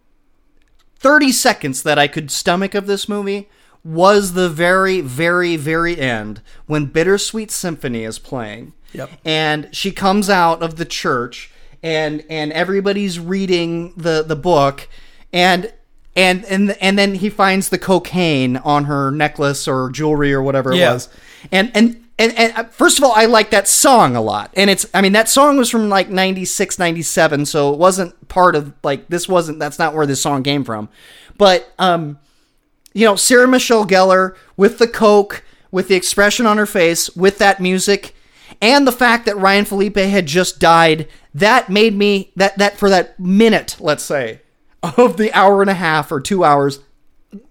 30 1.00 1.32
seconds 1.34 1.84
that 1.84 2.00
I 2.00 2.08
could 2.08 2.32
stomach 2.32 2.74
of 2.76 2.88
this 2.88 3.10
movie 3.10 3.50
was 3.84 4.34
the 4.34 4.48
very, 4.48 5.02
very, 5.02 5.58
very 5.58 6.00
end 6.00 6.42
when 6.68 6.86
Bittersweet 6.86 7.52
Symphony 7.52 8.06
is 8.06 8.18
playing. 8.18 8.72
Yep. 8.94 9.10
And 9.26 9.76
she 9.76 9.92
comes 9.92 10.30
out 10.30 10.64
of 10.64 10.78
the 10.78 10.86
church 10.86 11.52
and 11.82 12.24
and 12.30 12.54
everybody's 12.54 13.20
reading 13.20 13.94
the 13.98 14.24
the 14.26 14.38
book 14.38 14.88
and 15.34 15.74
and 16.15 16.46
and 16.46 16.72
and 16.82 16.98
then 16.98 17.15
he 17.15 17.29
finds 17.29 17.70
the 17.70 17.77
cocaine 17.79 18.58
on 18.58 18.86
her 18.86 19.12
necklace 19.12 19.67
or 19.67 19.89
jewelry 19.89 20.34
or 20.34 20.41
whatever 20.41 20.72
it 20.72 20.77
Yeah. 20.77 20.93
was. 20.93 21.10
And 21.51 21.72
and 21.74 22.00
and, 22.20 22.32
and 22.38 22.53
uh, 22.55 22.63
first 22.65 23.00
of 23.00 23.03
all, 23.03 23.12
I 23.15 23.25
like 23.25 23.50
that 23.50 23.67
song 23.67 24.15
a 24.15 24.22
lot. 24.22 24.51
And 24.55 24.70
it's, 24.70 24.86
I 24.93 25.01
mean, 25.01 25.13
that 25.13 25.27
song 25.27 25.58
was 25.58 25.72
from 25.72 25.89
like 25.89 26.10
96, 26.10 26.77
97. 26.77 27.48
So 27.48 27.74
it 27.74 27.79
wasn't 27.79 28.27
part 28.27 28.55
of, 28.55 28.72
like, 28.84 29.08
this 29.08 29.27
wasn't, 29.27 29.58
that's 29.58 29.79
not 29.79 29.96
where 29.96 30.05
this 30.05 30.22
song 30.22 30.43
came 30.43 30.63
from. 30.63 30.89
But, 31.39 31.74
um, 31.79 32.20
you 32.93 33.03
know, 33.08 33.15
Sarah 33.15 33.48
Michelle 33.48 33.88
Gellar 33.88 34.36
with 34.55 34.77
the 34.77 34.88
Coke, 34.88 35.43
with 35.72 35.88
the 35.88 35.96
expression 35.96 36.46
on 36.46 36.58
her 36.58 36.67
face, 36.67 37.10
with 37.15 37.39
that 37.39 37.60
music, 37.60 38.15
and 38.62 38.86
the 38.86 38.91
fact 38.91 39.25
that 39.25 39.36
Ryan 39.38 39.65
Phillippe 39.65 39.96
had 39.98 40.27
just 40.27 40.60
died, 40.60 41.08
that 41.34 41.67
made 41.67 41.96
me, 41.96 42.32
that, 42.36 42.55
that 42.60 42.77
for 42.77 42.89
that 42.89 43.20
minute, 43.20 43.77
let's 43.79 44.03
say, 44.03 44.39
of 44.84 45.18
the 45.18 45.32
hour 45.34 45.62
and 45.62 45.70
a 45.70 45.75
half 45.75 46.12
or 46.12 46.20
two 46.20 46.44
hours, 46.44 46.80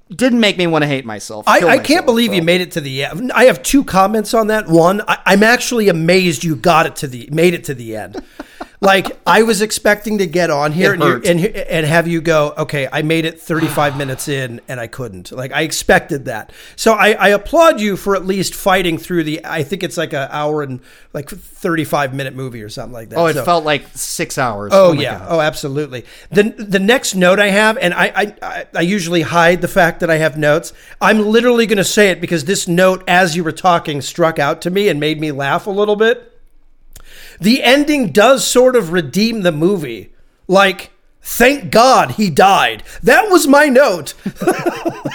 didn't 0.09 0.41
make 0.41 0.59
me 0.59 0.67
want 0.67 0.83
to 0.83 0.89
hate 0.89 1.05
myself. 1.05 1.49
I, 1.49 1.67
I 1.67 1.79
can't 1.79 2.07
believe 2.07 2.31
so. 2.31 2.35
you 2.35 2.43
made 2.43 2.61
it 2.61 2.73
to 2.73 2.81
the 2.81 3.05
end. 3.05 3.33
I 3.33 3.45
have 3.45 3.63
two 3.63 3.83
comments 3.85 4.35
on 4.35 4.49
that. 4.49 4.69
One, 4.69 5.01
I, 5.09 5.19
I'm 5.25 5.43
actually 5.43 5.89
amazed 5.89 6.45
you 6.45 6.55
got 6.55 6.87
it 6.87 6.97
to 6.97 7.07
the 7.07 7.29
made 7.33 7.55
it 7.55 7.65
to 7.65 7.75
the 7.75 7.97
end. 7.97 8.23
Like 8.83 9.17
I 9.25 9.45
was 9.45 9.63
expecting 9.63 10.19
to 10.19 10.27
get 10.27 10.51
on 10.51 10.73
here 10.73 10.93
and, 10.93 11.03
you, 11.03 11.15
and 11.25 11.41
and 11.41 11.87
have 11.87 12.09
you 12.09 12.21
go, 12.21 12.53
okay, 12.59 12.89
I 12.93 13.03
made 13.03 13.25
it 13.25 13.41
35 13.41 13.97
minutes 13.97 14.27
in 14.27 14.61
and 14.67 14.81
I 14.81 14.89
couldn't. 14.89 15.31
Like 15.31 15.53
I 15.53 15.63
expected 15.63 16.25
that. 16.25 16.53
So 16.75 16.93
I, 16.93 17.13
I 17.13 17.29
applaud 17.29 17.81
you 17.81 17.97
for 17.97 18.17
at 18.17 18.27
least 18.27 18.55
fighting 18.57 18.99
through 18.99 19.23
the. 19.23 19.41
I 19.45 19.63
think 19.63 19.85
it's 19.85 19.97
like 19.97 20.13
an 20.13 20.29
hour 20.33 20.63
and 20.63 20.81
like 21.13 21.31
35 21.31 22.13
minute 22.13 22.35
movie 22.35 22.61
or 22.61 22.69
something 22.69 22.93
like 22.93 23.11
that. 23.11 23.19
Oh, 23.19 23.27
it 23.27 23.35
So- 23.35 23.45
felt 23.45 23.65
like 23.65 23.85
six 23.95 24.37
hours. 24.37 24.73
Oh, 24.75 24.91
oh 24.91 24.95
my 24.95 25.03
yeah. 25.03 25.19
God. 25.21 25.29
Oh, 25.31 25.41
absolutely. 25.41 26.05
The 26.33 26.43
the 26.43 26.81
next 26.81 27.15
note 27.15 27.39
I 27.39 27.51
have, 27.51 27.79
and 27.79 27.95
I 27.95 28.35
I 28.43 28.67
I 28.75 28.81
usually 28.81 29.23
hide 29.23 29.61
the 29.61 29.69
fact 29.69 30.01
that 30.01 30.11
I 30.11 30.17
have 30.17 30.37
notes. 30.37 30.73
I'm 31.01 31.21
literally 31.21 31.67
going 31.67 31.79
to 31.79 31.85
say 31.85 32.11
it 32.11 32.21
because 32.21 32.47
this 32.47 32.67
note, 32.67 33.05
as 33.07 33.37
you 33.37 33.45
were 33.45 33.53
talking, 33.53 34.01
struck 34.03 34.41
out 34.41 34.61
to 34.63 34.71
me 34.71 34.89
and 34.89 34.99
made 34.99 35.21
me 35.21 35.31
laugh 35.31 35.69
a 35.69 35.71
little 35.71 35.95
bit. 35.97 36.31
The 37.43 37.63
ending 37.63 38.09
does 38.13 38.47
sort 38.47 38.77
of 38.77 38.93
redeem 38.93 39.43
the 39.43 39.53
movie. 39.53 40.13
Like, 40.49 40.91
thank 41.21 41.71
God 41.71 42.13
he 42.13 42.31
died. 42.31 42.83
That 43.03 43.29
was 43.31 43.47
my 43.47 43.67
note. 43.67 44.15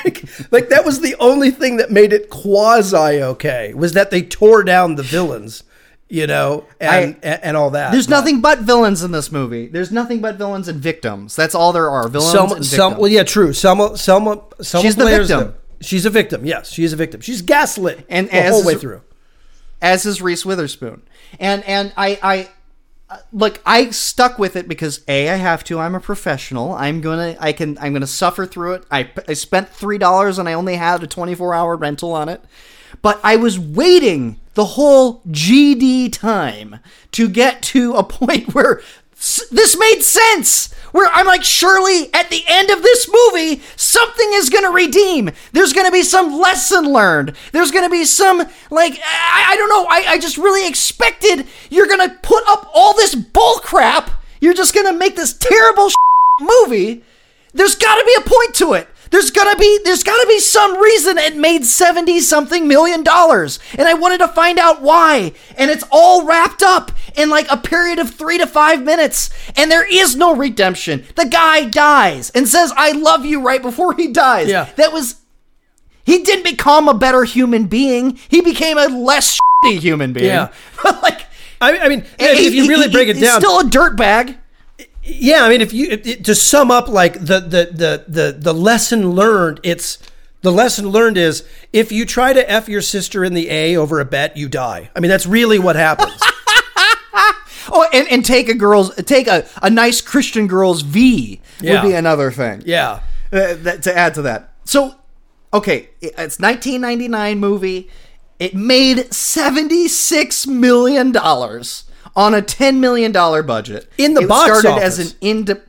like, 0.06 0.24
like 0.52 0.70
that 0.70 0.84
was 0.86 1.02
the 1.02 1.16
only 1.20 1.52
thing 1.52 1.78
that 1.78 1.92
made 1.92 2.14
it 2.14 2.30
quasi 2.30 3.22
okay 3.22 3.74
was 3.74 3.94
that 3.94 4.12
they 4.12 4.22
tore 4.22 4.64
down 4.64 4.96
the 4.96 5.04
villains, 5.04 5.64
you 6.10 6.26
know, 6.28 6.66
and 6.80 7.18
I- 7.24 7.28
and, 7.28 7.58
all 7.58 7.72
that. 7.72 7.92
There's 7.92 8.08
But- 8.08 8.18
nothing 8.20 8.42
but 8.42 8.60
villains 8.60 9.04
in 9.04 9.12
this 9.12 9.32
movie. 9.32 9.68
There's 9.68 9.92
nothing 9.92 10.22
but 10.22 10.36
villains 10.38 10.68
and 10.68 10.80
victims. 10.82 11.36
That's 11.36 11.54
all 11.56 11.74
there 11.74 11.90
are. 11.90 12.08
Villains 12.08 12.32
Selma, 12.32 12.56
and 12.56 12.66
Selma, 12.66 12.90
victims. 12.96 13.02
well, 13.02 13.12
yeah, 13.12 13.24
true. 13.24 13.54
Selma, 13.54 13.98
Selma, 13.98 14.42
Selma 14.62 14.84
She's 14.84 14.96
the 14.96 15.06
victim. 15.06 15.54
She's 15.82 16.06
a 16.06 16.10
victim. 16.10 16.46
Yes, 16.46 16.72
she's 16.72 16.92
a 16.94 16.96
victim. 16.96 17.22
She's 17.22 17.42
gaslit 17.42 18.06
And 18.10 18.30
the 18.30 18.42
whole 18.44 18.62
is- 18.62 18.66
way 18.66 18.76
through. 18.76 19.02
As 19.82 20.06
is 20.06 20.22
Reese 20.22 20.46
Witherspoon. 20.46 21.04
And 21.40 21.64
and 21.66 21.94
I 21.98 22.20
I 22.22 22.50
look, 23.32 23.62
I 23.66 23.90
stuck 23.92 24.38
with 24.38 24.56
it 24.56 24.68
because 24.68 25.04
a 25.08 25.30
I 25.30 25.36
have 25.36 25.64
to. 25.66 25.80
I'm 25.80 25.96
a 25.96 26.00
professional. 26.00 26.74
I'm 26.74 27.02
gonna 27.02 27.36
I 27.40 27.54
can 27.54 27.78
I'm 27.80 27.94
gonna 27.94 28.08
suffer 28.08 28.46
through 28.46 28.74
it. 28.74 28.86
I 28.92 29.10
I 29.28 29.34
spent 29.34 29.70
three 29.70 29.98
dollars 29.98 30.40
and 30.40 30.48
I 30.48 30.54
only 30.54 30.76
had 30.76 31.04
a 31.04 31.08
24 31.08 31.54
hour 31.54 31.76
rental 31.76 32.14
on 32.14 32.30
it, 32.30 32.44
but 33.02 33.20
I 33.24 33.36
was 33.36 33.60
waiting 33.60 34.40
the 34.56 34.66
whole 34.66 35.22
GD 35.30 36.12
time 36.14 36.80
to 37.12 37.30
get 37.30 37.62
to 37.64 37.94
a 37.94 38.04
point 38.04 38.54
where 38.54 38.82
this 39.52 39.78
made 39.78 40.02
sense. 40.02 40.74
Where 40.94 41.10
I'm 41.12 41.28
like, 41.28 41.44
surely 41.44 42.12
at 42.14 42.30
the 42.30 42.44
end 42.48 42.70
of 42.70 42.82
this 42.82 43.10
movie, 43.12 43.62
something 43.76 44.30
is 44.34 44.50
gonna 44.50 44.72
redeem. 44.72 45.30
There's 45.52 45.74
gonna 45.74 45.92
be 45.92 46.02
some 46.02 46.40
lesson 46.40 46.92
learned. 46.92 47.36
There's 47.52 47.72
gonna 47.72 47.90
be 47.90 48.06
some 48.06 48.40
like 48.72 49.00
I, 49.06 49.52
I 49.52 49.56
don't 49.58 49.70
know. 49.70 49.86
I, 49.90 50.14
I 50.14 50.18
just 50.18 50.38
really 50.38 50.68
expected 50.68 51.46
you're 51.70 51.88
gonna 51.88 52.18
put 52.24 52.44
up 52.48 52.72
all 52.74 52.94
this 52.94 53.16
bull 53.16 53.60
crap. 53.60 54.12
You're 54.40 54.54
just 54.54 54.74
gonna 54.74 54.94
make 54.94 55.16
this 55.16 55.34
terrible 55.34 55.90
movie. 56.40 57.04
There's 57.54 57.76
got 57.76 57.96
to 57.96 58.06
be 58.06 58.16
a 58.18 58.30
point 58.30 58.56
to 58.56 58.74
it. 58.74 58.88
There's 59.12 59.32
gotta 59.32 59.58
be 59.58 59.80
there's 59.84 60.04
gotta 60.04 60.28
be 60.28 60.40
some 60.40 60.78
reason 60.82 61.18
it 61.18 61.36
made 61.36 61.66
70 61.66 62.20
something 62.22 62.68
million 62.68 63.04
dollars. 63.04 63.60
And 63.78 63.88
I 63.88 63.94
wanted 63.94 64.20
to 64.20 64.28
find 64.28 64.60
out 64.60 64.82
why. 64.82 65.34
And 65.58 65.72
it's 65.72 65.84
all 65.92 66.26
wrapped 66.26 66.62
up 66.64 66.92
in 67.16 67.30
like 67.30 67.48
a 67.52 67.58
period 67.58 68.00
of 68.00 68.14
three 68.14 68.38
to 68.38 68.48
five 68.48 68.84
minutes. 68.84 69.30
And 69.58 69.72
there 69.72 69.88
is 69.92 70.16
no 70.16 70.36
redemption. 70.36 71.06
The 71.16 71.26
guy 71.26 71.66
dies 71.66 72.30
and 72.32 72.48
says, 72.48 72.74
I 72.76 72.92
love 72.92 73.26
you 73.26 73.42
right 73.42 73.62
before 73.62 73.94
he 73.94 74.08
dies. 74.12 74.50
Yeah. 74.50 74.66
That 74.76 74.92
was 74.94 75.16
he 76.06 76.24
didn't 76.24 76.44
become 76.44 76.88
a 76.88 76.94
better 76.94 77.24
human 77.24 77.68
being. 77.68 78.18
He 78.30 78.42
became 78.42 78.78
a 78.78 78.86
less 78.88 79.38
shitty 79.66 79.80
human 79.80 80.14
being. 80.14 80.28
Yeah. 80.28 80.52
Like 81.02 81.22
I, 81.60 81.78
I 81.80 81.90
mean, 81.90 82.06
if 82.20 82.54
you 82.54 82.68
really 82.68 82.86
he- 82.88 82.92
break 82.94 83.08
it 83.08 83.16
he's 83.16 83.26
down, 83.26 83.42
still 83.42 83.60
a 83.60 83.64
dirtbag. 83.64 84.38
Yeah. 85.08 85.44
I 85.44 85.50
mean, 85.50 85.62
if 85.62 85.74
you 85.74 85.90
it, 85.92 86.24
to 86.26 86.36
sum 86.36 86.70
up, 86.72 86.88
like 86.88 87.14
the 87.14 87.40
the 87.40 87.70
the 87.72 88.04
the 88.08 88.36
the 88.38 88.54
lesson 88.54 89.12
learned, 89.12 89.60
it's 89.64 89.98
the 90.42 90.52
lesson 90.52 90.90
learned 90.90 91.18
is 91.18 91.44
if 91.74 91.92
you 91.92 92.06
try 92.06 92.34
to 92.34 92.50
f 92.50 92.70
your 92.70 92.82
sister 92.82 93.24
in 93.24 93.34
the 93.34 93.50
A 93.50 93.76
over 93.76 94.00
a 94.00 94.06
bet, 94.06 94.38
you 94.38 94.48
die. 94.50 94.90
I 94.96 95.00
mean, 95.00 95.10
that's 95.10 95.26
really 95.26 95.60
what 95.60 95.76
happens. 95.76 96.22
Oh, 97.70 97.86
and, 97.92 98.08
and 98.08 98.24
take 98.24 98.48
a 98.48 98.54
girl's 98.54 98.96
take 98.96 99.28
a, 99.28 99.46
a 99.62 99.70
nice 99.70 100.00
Christian 100.00 100.48
girl's 100.48 100.84
V 100.84 101.42
Yeah. 101.60 101.74
would 101.84 101.90
be 101.90 101.94
another 101.96 102.32
thing. 102.32 102.64
Yeah. 102.66 103.02
Uh, 103.32 103.56
that, 103.56 103.84
to 103.84 103.96
add 103.98 104.14
to 104.14 104.22
that. 104.22 104.54
So, 104.64 104.96
okay, 105.54 105.90
it's 106.00 106.40
1999 106.40 107.40
movie. 107.40 107.90
It 108.40 108.56
made 108.56 109.14
76 109.14 110.48
million 110.48 111.12
dollars 111.12 111.84
on 112.18 112.34
a 112.34 112.42
10 112.42 112.82
million 112.82 113.14
dollar 113.14 113.44
budget. 113.44 113.90
In 113.98 114.14
the 114.16 114.22
it 114.24 114.28
box 114.28 114.46
started 114.60 114.70
office. 114.70 115.00
as 115.00 115.12
an 115.12 115.18
inde- 115.22 115.62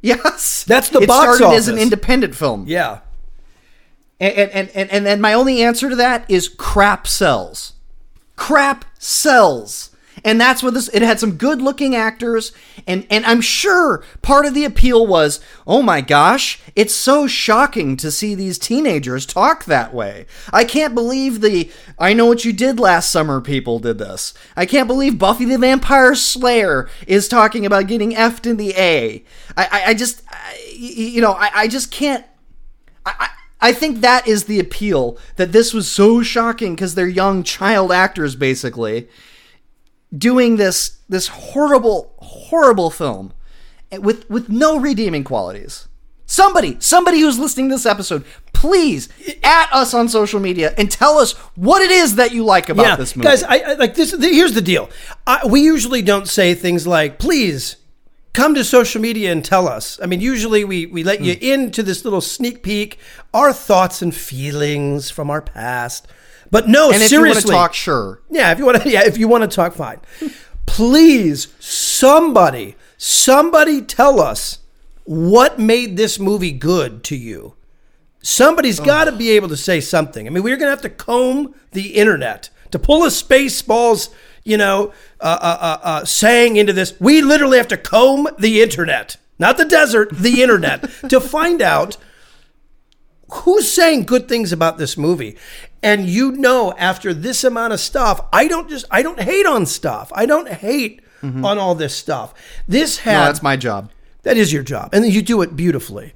Yes. 0.00 0.64
That's 0.66 0.88
the 0.88 1.00
it 1.00 1.08
box 1.08 1.36
started 1.36 1.56
as 1.56 1.68
an 1.68 1.76
independent 1.76 2.34
film. 2.34 2.64
Yeah. 2.66 3.00
And 4.18 4.50
and, 4.50 4.70
and 4.70 4.90
and 4.90 5.06
and 5.08 5.20
my 5.20 5.32
only 5.34 5.62
answer 5.62 5.90
to 5.90 5.96
that 5.96 6.24
is 6.30 6.48
crap 6.48 7.06
sells. 7.06 7.74
Crap 8.36 8.84
sells. 8.98 9.90
And 10.24 10.40
that's 10.40 10.62
what 10.62 10.74
this 10.74 10.88
it 10.88 11.02
had 11.02 11.18
some 11.18 11.32
good 11.32 11.60
looking 11.60 11.94
actors 11.94 12.52
and 12.86 13.06
and 13.10 13.24
I'm 13.26 13.40
sure 13.40 14.04
part 14.22 14.46
of 14.46 14.54
the 14.54 14.64
appeal 14.64 15.06
was, 15.06 15.40
"Oh 15.66 15.82
my 15.82 16.00
gosh, 16.00 16.60
it's 16.76 16.94
so 16.94 17.26
shocking 17.26 17.96
to 17.98 18.10
see 18.10 18.34
these 18.34 18.58
teenagers 18.58 19.26
talk 19.26 19.64
that 19.64 19.92
way. 19.92 20.26
I 20.52 20.64
can't 20.64 20.94
believe 20.94 21.40
the 21.40 21.70
I 21.98 22.12
know 22.12 22.26
what 22.26 22.44
you 22.44 22.52
did 22.52 22.78
last 22.78 23.10
summer 23.10 23.40
people 23.40 23.78
did 23.78 23.98
this. 23.98 24.34
I 24.56 24.66
can't 24.66 24.88
believe 24.88 25.18
Buffy 25.18 25.44
the 25.44 25.58
Vampire 25.58 26.14
Slayer 26.14 26.88
is 27.06 27.28
talking 27.28 27.66
about 27.66 27.86
getting 27.86 28.12
effed 28.12 28.46
in 28.46 28.56
the 28.56 28.74
A. 28.76 29.24
I 29.56 29.68
I, 29.72 29.82
I 29.90 29.94
just 29.94 30.22
I, 30.28 30.56
you 30.76 31.20
know, 31.20 31.32
I, 31.32 31.50
I 31.54 31.68
just 31.68 31.90
can't 31.90 32.24
I, 33.04 33.28
I 33.60 33.72
think 33.72 34.00
that 34.00 34.26
is 34.26 34.44
the 34.44 34.58
appeal 34.58 35.16
that 35.36 35.52
this 35.52 35.72
was 35.72 35.90
so 35.90 36.22
shocking 36.22 36.74
because 36.74 36.94
they're 36.94 37.06
young 37.06 37.42
child 37.42 37.92
actors 37.92 38.34
basically 38.34 39.08
doing 40.16 40.56
this 40.56 40.98
this 41.08 41.28
horrible 41.28 42.12
horrible 42.18 42.90
film 42.90 43.32
with 43.98 44.28
with 44.30 44.48
no 44.48 44.78
redeeming 44.78 45.24
qualities. 45.24 45.88
Somebody, 46.24 46.76
somebody 46.80 47.20
who's 47.20 47.38
listening 47.38 47.68
to 47.68 47.74
this 47.74 47.84
episode, 47.84 48.24
please 48.54 49.10
at 49.42 49.68
us 49.70 49.92
on 49.92 50.08
social 50.08 50.40
media 50.40 50.72
and 50.78 50.90
tell 50.90 51.18
us 51.18 51.32
what 51.56 51.82
it 51.82 51.90
is 51.90 52.14
that 52.14 52.32
you 52.32 52.42
like 52.42 52.70
about 52.70 52.86
yeah, 52.86 52.96
this 52.96 53.14
movie. 53.14 53.28
guys. 53.28 53.42
I, 53.42 53.56
I 53.58 53.72
like 53.74 53.94
this. 53.96 54.12
The, 54.12 54.28
here's 54.28 54.54
the 54.54 54.62
deal. 54.62 54.88
I, 55.26 55.44
we 55.46 55.60
usually 55.60 56.00
don't 56.00 56.26
say 56.26 56.54
things 56.54 56.86
like, 56.86 57.18
"Please 57.18 57.76
come 58.32 58.54
to 58.54 58.64
social 58.64 59.02
media 59.02 59.30
and 59.30 59.44
tell 59.44 59.68
us." 59.68 60.00
I 60.02 60.06
mean, 60.06 60.22
usually 60.22 60.64
we 60.64 60.86
we 60.86 61.04
let 61.04 61.18
Hmm. 61.18 61.24
you 61.24 61.36
into 61.40 61.82
this 61.82 62.02
little 62.02 62.22
sneak 62.22 62.62
peek, 62.62 62.98
our 63.34 63.52
thoughts 63.52 64.00
and 64.00 64.14
feelings 64.14 65.10
from 65.10 65.28
our 65.28 65.42
past. 65.42 66.08
But 66.52 66.68
no, 66.68 66.92
and 66.92 67.02
if 67.02 67.08
seriously, 67.08 67.16
you 67.16 67.34
want 67.34 67.46
to 67.46 67.52
talk, 67.52 67.74
sure. 67.74 68.20
Yeah, 68.30 68.52
if 68.52 68.58
you 68.58 68.66
want 68.66 68.82
to, 68.82 68.88
yeah, 68.90 69.06
if 69.06 69.16
you 69.16 69.26
want 69.26 69.42
to 69.42 69.52
talk, 69.52 69.72
fine. 69.72 70.00
Please, 70.66 71.52
somebody, 71.58 72.76
somebody, 72.98 73.80
tell 73.80 74.20
us 74.20 74.58
what 75.04 75.58
made 75.58 75.96
this 75.96 76.18
movie 76.20 76.52
good 76.52 77.02
to 77.04 77.16
you. 77.16 77.54
Somebody's 78.22 78.80
got 78.80 79.06
to 79.06 79.12
be 79.12 79.30
able 79.30 79.48
to 79.48 79.56
say 79.56 79.80
something. 79.80 80.26
I 80.26 80.30
mean, 80.30 80.44
we're 80.44 80.58
going 80.58 80.68
to 80.68 80.76
have 80.76 80.82
to 80.82 80.90
comb 80.90 81.54
the 81.72 81.94
internet 81.94 82.50
to 82.70 82.78
pull 82.78 83.02
a 83.02 83.08
Spaceballs, 83.08 84.10
you 84.44 84.58
know, 84.58 84.92
uh, 85.20 85.38
uh, 85.40 85.58
uh, 85.60 85.78
uh, 85.82 86.04
saying 86.04 86.56
into 86.56 86.74
this. 86.74 86.94
We 87.00 87.22
literally 87.22 87.56
have 87.56 87.68
to 87.68 87.76
comb 87.78 88.28
the 88.38 88.62
internet, 88.62 89.16
not 89.38 89.56
the 89.56 89.64
desert, 89.64 90.10
the 90.12 90.42
internet, 90.42 90.82
to 91.08 91.18
find 91.18 91.62
out 91.62 91.96
who's 93.30 93.72
saying 93.72 94.04
good 94.04 94.28
things 94.28 94.52
about 94.52 94.76
this 94.76 94.98
movie 94.98 95.36
and 95.82 96.06
you 96.06 96.32
know 96.32 96.72
after 96.78 97.12
this 97.12 97.44
amount 97.44 97.72
of 97.72 97.80
stuff 97.80 98.26
i 98.32 98.46
don't 98.46 98.68
just 98.68 98.84
i 98.90 99.02
don't 99.02 99.20
hate 99.20 99.46
on 99.46 99.66
stuff. 99.66 100.12
I 100.14 100.26
don't 100.26 100.48
hate 100.48 101.00
mm-hmm. 101.22 101.44
on 101.44 101.58
all 101.58 101.74
this 101.74 101.96
stuff. 101.96 102.34
This 102.68 102.98
had 102.98 103.20
No, 103.20 103.24
that's 103.26 103.42
my 103.42 103.56
job. 103.56 103.90
that 104.22 104.36
is 104.36 104.52
your 104.52 104.62
job. 104.62 104.90
And 104.92 105.06
you 105.06 105.22
do 105.22 105.42
it 105.42 105.56
beautifully. 105.56 106.12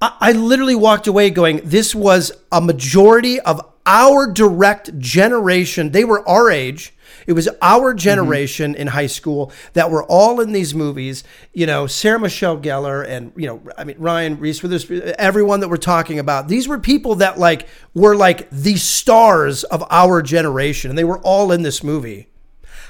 I, 0.00 0.16
I 0.20 0.32
literally 0.32 0.74
walked 0.74 1.06
away 1.06 1.30
going 1.30 1.60
this 1.64 1.94
was 1.94 2.32
a 2.50 2.60
majority 2.60 3.40
of 3.40 3.60
our 3.84 4.30
direct 4.30 4.98
generation. 4.98 5.92
They 5.92 6.04
were 6.04 6.28
our 6.28 6.50
age 6.50 6.94
it 7.26 7.32
was 7.32 7.48
our 7.60 7.92
mm-hmm. 7.92 7.98
generation 7.98 8.74
in 8.74 8.88
high 8.88 9.06
school 9.06 9.52
that 9.72 9.90
were 9.90 10.04
all 10.04 10.40
in 10.40 10.52
these 10.52 10.74
movies. 10.74 11.24
You 11.52 11.66
know, 11.66 11.86
Sarah 11.86 12.20
Michelle 12.20 12.58
Gellar 12.58 13.06
and 13.06 13.32
you 13.36 13.46
know, 13.46 13.62
I 13.76 13.84
mean 13.84 13.96
Ryan 13.98 14.38
Reese 14.38 14.60
this, 14.60 14.90
everyone 15.18 15.60
that 15.60 15.68
we're 15.68 15.76
talking 15.76 16.18
about. 16.18 16.48
These 16.48 16.68
were 16.68 16.78
people 16.78 17.16
that 17.16 17.38
like 17.38 17.68
were 17.94 18.16
like 18.16 18.48
the 18.50 18.76
stars 18.76 19.64
of 19.64 19.84
our 19.90 20.22
generation, 20.22 20.90
and 20.90 20.98
they 20.98 21.04
were 21.04 21.18
all 21.18 21.52
in 21.52 21.62
this 21.62 21.82
movie. 21.82 22.28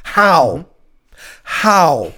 How? 0.02 0.66
Mm-hmm. 0.66 0.70
How? 1.44 2.12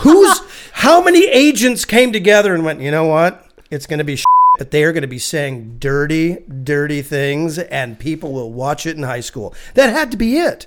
Who's? 0.00 0.40
How 0.72 1.02
many 1.02 1.26
agents 1.26 1.84
came 1.84 2.12
together 2.12 2.54
and 2.54 2.64
went? 2.64 2.80
You 2.80 2.90
know 2.90 3.06
what? 3.06 3.46
It's 3.70 3.86
going 3.86 3.98
to 3.98 4.04
be. 4.04 4.18
But 4.56 4.70
they 4.70 4.84
are 4.84 4.92
going 4.92 5.02
to 5.02 5.08
be 5.08 5.18
saying 5.18 5.78
dirty, 5.78 6.38
dirty 6.62 7.02
things, 7.02 7.58
and 7.58 7.98
people 7.98 8.32
will 8.32 8.52
watch 8.52 8.86
it 8.86 8.96
in 8.96 9.02
high 9.02 9.20
school. 9.20 9.54
That 9.74 9.90
had 9.90 10.10
to 10.12 10.16
be 10.16 10.38
it. 10.38 10.66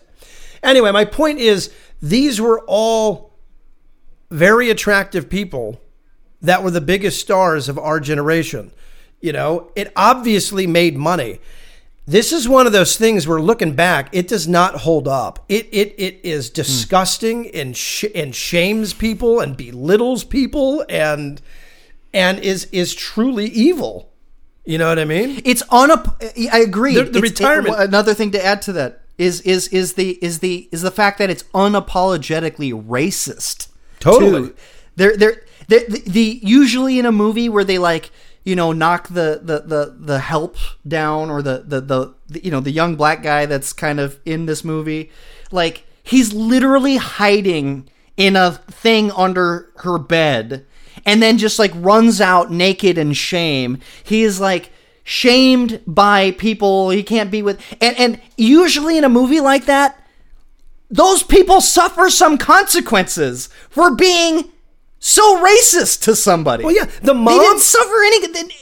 Anyway, 0.62 0.92
my 0.92 1.06
point 1.06 1.40
is 1.40 1.72
these 2.02 2.42
were 2.42 2.62
all 2.68 3.32
very 4.30 4.70
attractive 4.70 5.30
people 5.30 5.80
that 6.42 6.64
were 6.64 6.72
the 6.72 6.82
biggest 6.82 7.20
stars 7.20 7.70
of 7.70 7.80
our 7.80 8.00
generation. 8.00 8.72
You 9.22 9.34
know, 9.34 9.72
it 9.76 9.92
obviously 9.96 10.68
made 10.68 10.96
money. 10.96 11.40
This 12.06 12.32
is 12.32 12.48
one 12.48 12.68
of 12.68 12.72
those 12.72 12.96
things 12.96 13.28
where 13.28 13.42
looking 13.42 13.74
back, 13.74 14.10
it 14.14 14.28
does 14.28 14.48
not 14.48 14.76
hold 14.76 15.08
up. 15.08 15.44
It 15.50 15.68
it 15.72 15.96
it 15.98 16.20
is 16.24 16.50
hmm. 16.50 16.54
disgusting 16.54 17.50
and 17.52 17.76
sh- 17.76 18.06
and 18.16 18.34
shames 18.34 18.94
people 18.94 19.40
and 19.40 19.58
belittles 19.58 20.24
people 20.24 20.86
and 20.88 21.42
and 22.18 22.40
is 22.40 22.66
is 22.72 22.94
truly 22.96 23.46
evil. 23.46 24.10
You 24.66 24.78
know 24.78 24.90
what 24.90 25.00
I 25.00 25.06
mean? 25.06 25.42
It's 25.46 25.64
on 25.70 25.92
a. 25.92 25.98
I 26.52 26.60
agree. 26.60 26.96
The- 26.96 27.04
the 27.04 27.22
retirement- 27.22 27.76
it- 27.76 27.88
another 27.88 28.14
thing 28.14 28.32
to 28.32 28.46
add 28.46 28.62
to 28.64 28.74
that 28.74 29.02
is 29.18 29.42
is 29.42 29.68
is 29.70 29.94
the 29.94 30.18
is 30.22 30.40
the 30.40 30.68
is 30.72 30.82
the 30.82 30.92
fact 30.92 31.18
that 31.20 31.30
it's 31.30 31.44
unapologetically 31.54 32.72
racist. 32.88 33.68
Totally. 34.00 34.50
too. 34.50 34.56
There 34.96 35.16
there 35.18 35.42
the, 35.68 36.02
the 36.06 36.40
usually 36.44 37.00
in 37.00 37.06
a 37.06 37.12
movie 37.12 37.50
where 37.50 37.64
they 37.64 37.78
like 37.78 38.12
you 38.44 38.56
know 38.56 38.72
knock 38.72 39.08
the 39.10 39.40
the 39.44 39.60
the, 39.62 39.96
the 40.00 40.20
help 40.20 40.56
down 40.88 41.30
or 41.30 41.42
the, 41.42 41.64
the 41.66 41.82
the 41.82 42.14
the 42.30 42.40
you 42.44 42.52
know 42.52 42.60
the 42.60 42.72
young 42.72 42.96
black 42.96 43.22
guy 43.24 43.46
that's 43.46 43.74
kind 43.74 44.00
of 44.00 44.20
in 44.26 44.46
this 44.46 44.64
movie 44.64 45.12
like 45.52 45.84
he's 46.04 46.34
literally 46.34 46.98
hiding 46.98 47.90
in 48.16 48.36
a 48.36 48.52
thing 48.52 49.12
under 49.12 49.70
her 49.78 49.98
bed 49.98 50.66
and 51.06 51.22
then 51.22 51.38
just 51.38 51.60
like 51.60 51.72
runs 51.76 52.22
out 52.22 52.52
naked 52.52 52.98
in 52.98 53.14
shame. 53.14 53.80
He 54.04 54.24
is 54.24 54.40
like 54.40 54.72
shamed 55.04 55.82
by 55.88 56.32
people 56.32 56.90
he 56.90 57.02
can't 57.02 57.32
be 57.32 57.42
with 57.42 57.62
and 57.80 57.98
and 57.98 58.22
usually 58.36 58.98
in 58.98 59.06
a 59.06 59.10
movie 59.10 59.40
like 59.40 59.66
that 59.66 59.98
those 60.90 61.24
people 61.24 61.62
suffer 61.62 62.10
some 62.10 62.38
consequences 62.38 63.48
for 63.70 63.96
being 63.96 64.52
so 65.00 65.38
racist 65.46 66.02
to 66.04 66.16
somebody. 66.16 66.64
Well, 66.64 66.74
yeah, 66.76 66.86
the 66.86 67.14
they 67.14 67.20
mom- 67.20 67.40
didn't 67.40 67.60
suffer 67.60 68.04
any. 68.06 68.18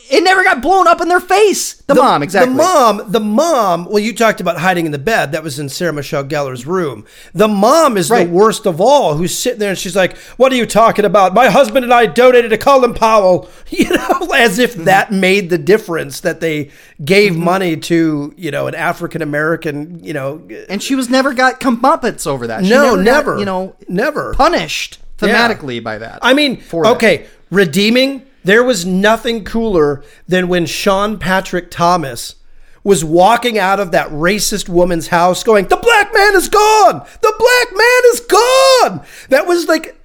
It 0.09 0.23
never 0.23 0.43
got 0.43 0.61
blown 0.61 0.85
up 0.87 0.99
in 1.01 1.07
their 1.07 1.21
face. 1.21 1.75
The, 1.83 1.95
mom, 1.95 2.21
exactly. 2.23 2.51
The 2.51 2.57
mom, 2.57 3.01
the 3.11 3.19
mom. 3.21 3.85
Well, 3.85 3.99
you 3.99 4.13
talked 4.13 4.41
about 4.41 4.57
hiding 4.59 4.85
in 4.85 4.91
the 4.91 4.97
bed. 4.99 5.31
That 5.31 5.43
was 5.43 5.59
in 5.59 5.69
Sarah 5.69 5.93
Michelle 5.93 6.23
Gellar's 6.25 6.65
room. 6.67 7.05
The 7.33 7.47
mom 7.47 7.95
is 7.95 8.09
Right. 8.09 8.25
the 8.27 8.31
worst 8.33 8.65
of 8.65 8.81
all. 8.81 9.15
Who's 9.15 9.35
sitting 9.37 9.59
there 9.59 9.69
and 9.69 9.77
she's 9.79 9.95
like, 9.95 10.17
"What 10.37 10.51
are 10.51 10.55
you 10.55 10.65
talking 10.65 11.05
about? 11.05 11.33
My 11.33 11.49
husband 11.49 11.85
and 11.85 11.93
I 11.93 12.05
donated 12.05 12.51
to 12.51 12.57
Colin 12.57 12.93
Powell." 12.93 13.49
You 13.69 13.89
know, 13.89 14.31
as 14.35 14.59
if 14.59 14.73
Mm-hmm. 14.75 14.83
that 14.85 15.11
made 15.11 15.49
the 15.49 15.57
difference 15.57 16.19
that 16.21 16.39
they 16.39 16.69
gave 17.03 17.35
money 17.35 17.75
to 17.77 18.33
you 18.37 18.51
know 18.51 18.67
an 18.67 18.75
African 18.75 19.21
American. 19.21 20.03
You 20.03 20.13
know, 20.13 20.41
and 20.69 20.81
she 20.83 20.95
was 20.95 21.09
never 21.09 21.33
got 21.33 21.59
comeuppance 21.59 22.27
over 22.27 22.47
that. 22.47 22.63
She 22.63 22.69
no, 22.69 22.95
got, 22.95 23.03
never. 23.03 23.37
you 23.39 23.45
know, 23.45 23.75
never 23.87 24.33
punished 24.33 24.99
Yeah. 25.21 25.47
thematically 25.47 25.83
by 25.83 25.97
that. 25.97 26.19
I 26.21 26.33
mean, 26.33 26.61
okay, 26.73 27.27
redeeming. 27.49 28.25
There 28.43 28.63
was 28.63 28.85
nothing 28.85 29.43
cooler 29.43 30.03
than 30.27 30.47
when 30.47 30.67
Sean 30.67 31.17
Patrick 31.17 31.71
Thomas 31.71 32.35
was 32.83 33.03
walking 33.03 33.57
out 33.57 33.79
of 33.79 33.91
that 33.91 34.07
racist 34.11 34.69
woman's 34.69 35.07
house 35.07 35.43
going, 35.43 35.67
The 35.67 35.77
black 35.77 36.13
man 36.13 36.35
is 36.35 36.47
gone! 36.47 37.03
The 37.21 37.33
black 37.39 37.75
man 37.75 38.01
is 38.13 38.19
gone! 38.19 39.03
That 39.29 39.47
was 39.47 39.67
like, 39.67 39.99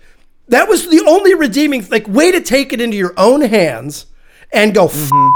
that 0.48 0.68
was 0.68 0.88
the 0.88 1.04
only 1.06 1.34
redeeming, 1.34 1.86
like, 1.90 2.08
way 2.08 2.32
to 2.32 2.40
take 2.40 2.72
it 2.72 2.80
into 2.80 2.96
your 2.96 3.12
own 3.18 3.42
hands 3.42 4.06
and 4.50 4.72
go, 4.74 4.88
mm-hmm. 4.88 5.28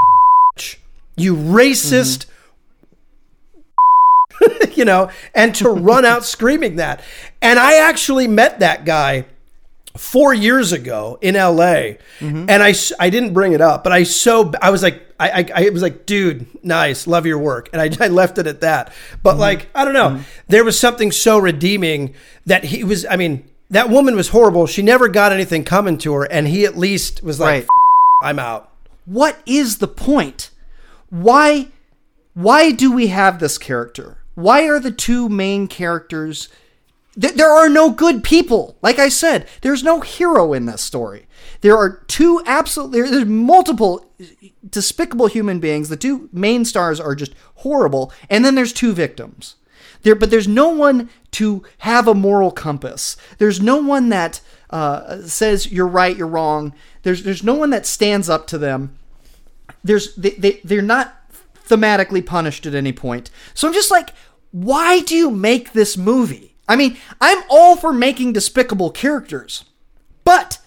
"F- 0.56 0.76
you 1.16 1.36
racist. 1.36 2.24
Mm-hmm. 2.24 2.30
you 4.74 4.84
know, 4.84 5.10
and 5.34 5.54
to 5.56 5.68
run 5.68 6.04
out 6.04 6.24
screaming 6.24 6.76
that. 6.76 7.00
And 7.40 7.58
I 7.58 7.76
actually 7.76 8.26
met 8.26 8.60
that 8.60 8.84
guy 8.84 9.26
four 9.96 10.34
years 10.34 10.72
ago 10.72 11.18
in 11.22 11.34
LA, 11.34 11.96
Mm-hmm. 12.20 12.46
and 12.48 12.62
I, 12.62 12.74
I 12.98 13.10
didn't 13.10 13.32
bring 13.32 13.52
it 13.52 13.60
up, 13.60 13.84
but 13.84 13.92
I 13.92 14.02
so 14.04 14.52
I 14.60 14.70
was 14.70 14.82
like 14.82 15.02
I, 15.20 15.30
I 15.54 15.66
I 15.66 15.68
was 15.70 15.82
like, 15.82 16.04
dude, 16.06 16.46
nice, 16.64 17.06
love 17.06 17.26
your 17.26 17.38
work, 17.38 17.68
and 17.72 17.80
I, 17.80 17.90
I 18.04 18.08
left 18.08 18.38
it 18.38 18.46
at 18.46 18.60
that. 18.62 18.92
But 19.22 19.32
Mm-hmm. 19.32 19.40
like 19.40 19.68
I 19.74 19.84
don't 19.84 19.94
know, 19.94 20.20
there 20.48 20.64
was 20.64 20.78
something 20.78 21.12
so 21.12 21.38
redeeming 21.38 22.14
that 22.46 22.64
he 22.64 22.82
was. 22.84 23.06
I 23.06 23.16
mean, 23.16 23.44
that 23.70 23.88
woman 23.88 24.16
was 24.16 24.28
horrible. 24.28 24.66
She 24.66 24.82
never 24.82 25.08
got 25.08 25.32
anything 25.32 25.64
coming 25.64 25.98
to 25.98 26.12
her, 26.14 26.24
and 26.24 26.48
he 26.48 26.64
at 26.64 26.76
least 26.76 27.22
was 27.22 27.38
like, 27.40 27.62
Right. 27.62 27.68
I'm 28.30 28.38
out. 28.38 28.72
what 29.04 29.38
is 29.46 29.78
the 29.78 29.88
point? 29.88 30.50
Why 31.10 31.68
why 32.34 32.72
do 32.72 32.90
we 32.90 33.08
have 33.08 33.38
this 33.38 33.58
character? 33.58 34.18
Why 34.34 34.66
are 34.68 34.80
the 34.80 34.90
two 34.90 35.28
main 35.28 35.68
characters 35.68 36.48
th- 37.20 37.34
there 37.34 37.50
are 37.50 37.68
no 37.68 37.90
good 37.90 38.22
people. 38.22 38.76
Like 38.82 38.98
I 38.98 39.08
said, 39.08 39.48
there's 39.62 39.82
no 39.82 40.00
hero 40.00 40.52
in 40.52 40.66
this 40.66 40.82
story. 40.82 41.26
There 41.60 41.76
are 41.76 42.04
two 42.06 42.42
absolutely 42.46 43.02
there's 43.02 43.24
multiple 43.24 44.10
despicable 44.68 45.26
human 45.26 45.60
beings. 45.60 45.88
The 45.88 45.96
two 45.96 46.28
main 46.32 46.64
stars 46.64 47.00
are 47.00 47.14
just 47.14 47.34
horrible, 47.56 48.12
and 48.28 48.44
then 48.44 48.54
there's 48.54 48.72
two 48.72 48.92
victims. 48.92 49.56
There, 50.02 50.14
but 50.14 50.30
there's 50.30 50.48
no 50.48 50.68
one 50.68 51.08
to 51.32 51.64
have 51.78 52.06
a 52.06 52.14
moral 52.14 52.50
compass. 52.50 53.16
There's 53.38 53.60
no 53.60 53.78
one 53.78 54.10
that 54.10 54.42
uh, 54.68 55.22
says 55.22 55.72
you're 55.72 55.86
right, 55.86 56.16
you're 56.16 56.26
wrong. 56.26 56.74
There's 57.02 57.22
there's 57.22 57.42
no 57.42 57.54
one 57.54 57.70
that 57.70 57.86
stands 57.86 58.28
up 58.28 58.46
to 58.48 58.58
them. 58.58 58.96
There's 59.82 60.14
they, 60.16 60.30
they 60.30 60.60
they're 60.62 60.82
not 60.82 61.14
thematically 61.66 62.24
punished 62.24 62.66
at 62.66 62.74
any 62.74 62.92
point. 62.92 63.30
So 63.54 63.66
I'm 63.66 63.74
just 63.74 63.90
like, 63.90 64.10
why 64.50 65.00
do 65.00 65.16
you 65.16 65.30
make 65.30 65.72
this 65.72 65.96
movie? 65.96 66.53
I 66.68 66.76
mean, 66.76 66.96
I'm 67.20 67.42
all 67.50 67.76
for 67.76 67.92
making 67.92 68.32
despicable 68.32 68.90
characters, 68.90 69.64
but 70.24 70.58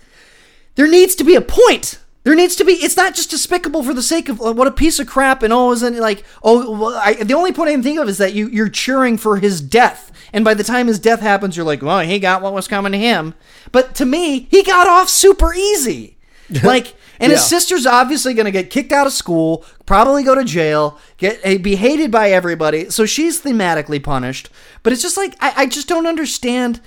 there 0.75 0.87
needs 0.87 1.15
to 1.15 1.23
be 1.23 1.35
a 1.35 1.41
point. 1.41 1.99
There 2.23 2.35
needs 2.35 2.55
to 2.57 2.65
be. 2.65 2.73
It's 2.73 2.97
not 2.97 3.15
just 3.15 3.29
despicable 3.29 3.83
for 3.83 3.93
the 3.93 4.03
sake 4.03 4.27
of 4.27 4.41
uh, 4.41 4.51
what 4.51 4.67
a 4.67 4.71
piece 4.71 4.99
of 4.99 5.07
crap 5.07 5.43
and 5.43 5.53
oh, 5.53 5.71
isn't 5.71 5.95
it 5.95 6.01
like 6.01 6.25
oh? 6.43 6.71
Well, 6.71 7.01
I, 7.01 7.13
the 7.13 7.33
only 7.33 7.53
point 7.53 7.69
I 7.69 7.71
can 7.71 7.83
think 7.83 7.99
of 7.99 8.09
is 8.09 8.17
that 8.17 8.33
you 8.33 8.49
you're 8.49 8.67
cheering 8.67 9.17
for 9.17 9.37
his 9.37 9.61
death, 9.61 10.11
and 10.33 10.43
by 10.43 10.53
the 10.53 10.63
time 10.63 10.87
his 10.87 10.99
death 10.99 11.21
happens, 11.21 11.55
you're 11.55 11.65
like, 11.65 11.81
well, 11.81 12.01
he 12.01 12.19
got 12.19 12.41
what 12.41 12.53
was 12.53 12.67
coming 12.67 12.91
to 12.91 12.97
him. 12.97 13.33
But 13.71 13.95
to 13.95 14.05
me, 14.05 14.47
he 14.51 14.61
got 14.61 14.87
off 14.87 15.09
super 15.09 15.53
easy. 15.53 16.15
Like, 16.63 16.95
and 17.19 17.31
his 17.31 17.45
sister's 17.45 17.85
obviously 17.85 18.33
going 18.33 18.45
to 18.45 18.51
get 18.51 18.69
kicked 18.69 18.91
out 18.91 19.07
of 19.07 19.13
school, 19.13 19.65
probably 19.85 20.23
go 20.23 20.35
to 20.35 20.43
jail, 20.43 20.97
get 21.17 21.39
uh, 21.45 21.57
be 21.57 21.75
hated 21.75 22.11
by 22.11 22.31
everybody. 22.31 22.89
So 22.89 23.05
she's 23.05 23.41
thematically 23.41 24.01
punished. 24.03 24.49
But 24.83 24.93
it's 24.93 25.01
just 25.01 25.17
like 25.17 25.35
I, 25.39 25.53
I 25.63 25.65
just 25.65 25.87
don't 25.87 26.07
understand 26.07 26.81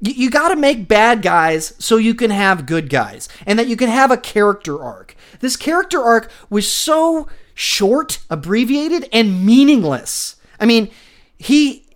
you, 0.00 0.12
you 0.12 0.30
got 0.30 0.48
to 0.48 0.56
make 0.56 0.88
bad 0.88 1.22
guys 1.22 1.74
so 1.78 1.96
you 1.96 2.14
can 2.14 2.30
have 2.30 2.66
good 2.66 2.88
guys 2.88 3.28
and 3.46 3.58
that 3.58 3.68
you 3.68 3.76
can 3.76 3.88
have 3.88 4.10
a 4.10 4.16
character 4.16 4.82
arc. 4.82 5.14
This 5.40 5.56
character 5.56 6.00
arc 6.02 6.30
was 6.48 6.70
so 6.70 7.28
short, 7.54 8.20
abbreviated, 8.30 9.08
and 9.12 9.44
meaningless. 9.44 10.36
I 10.58 10.66
mean, 10.66 10.90
he. 11.38 11.86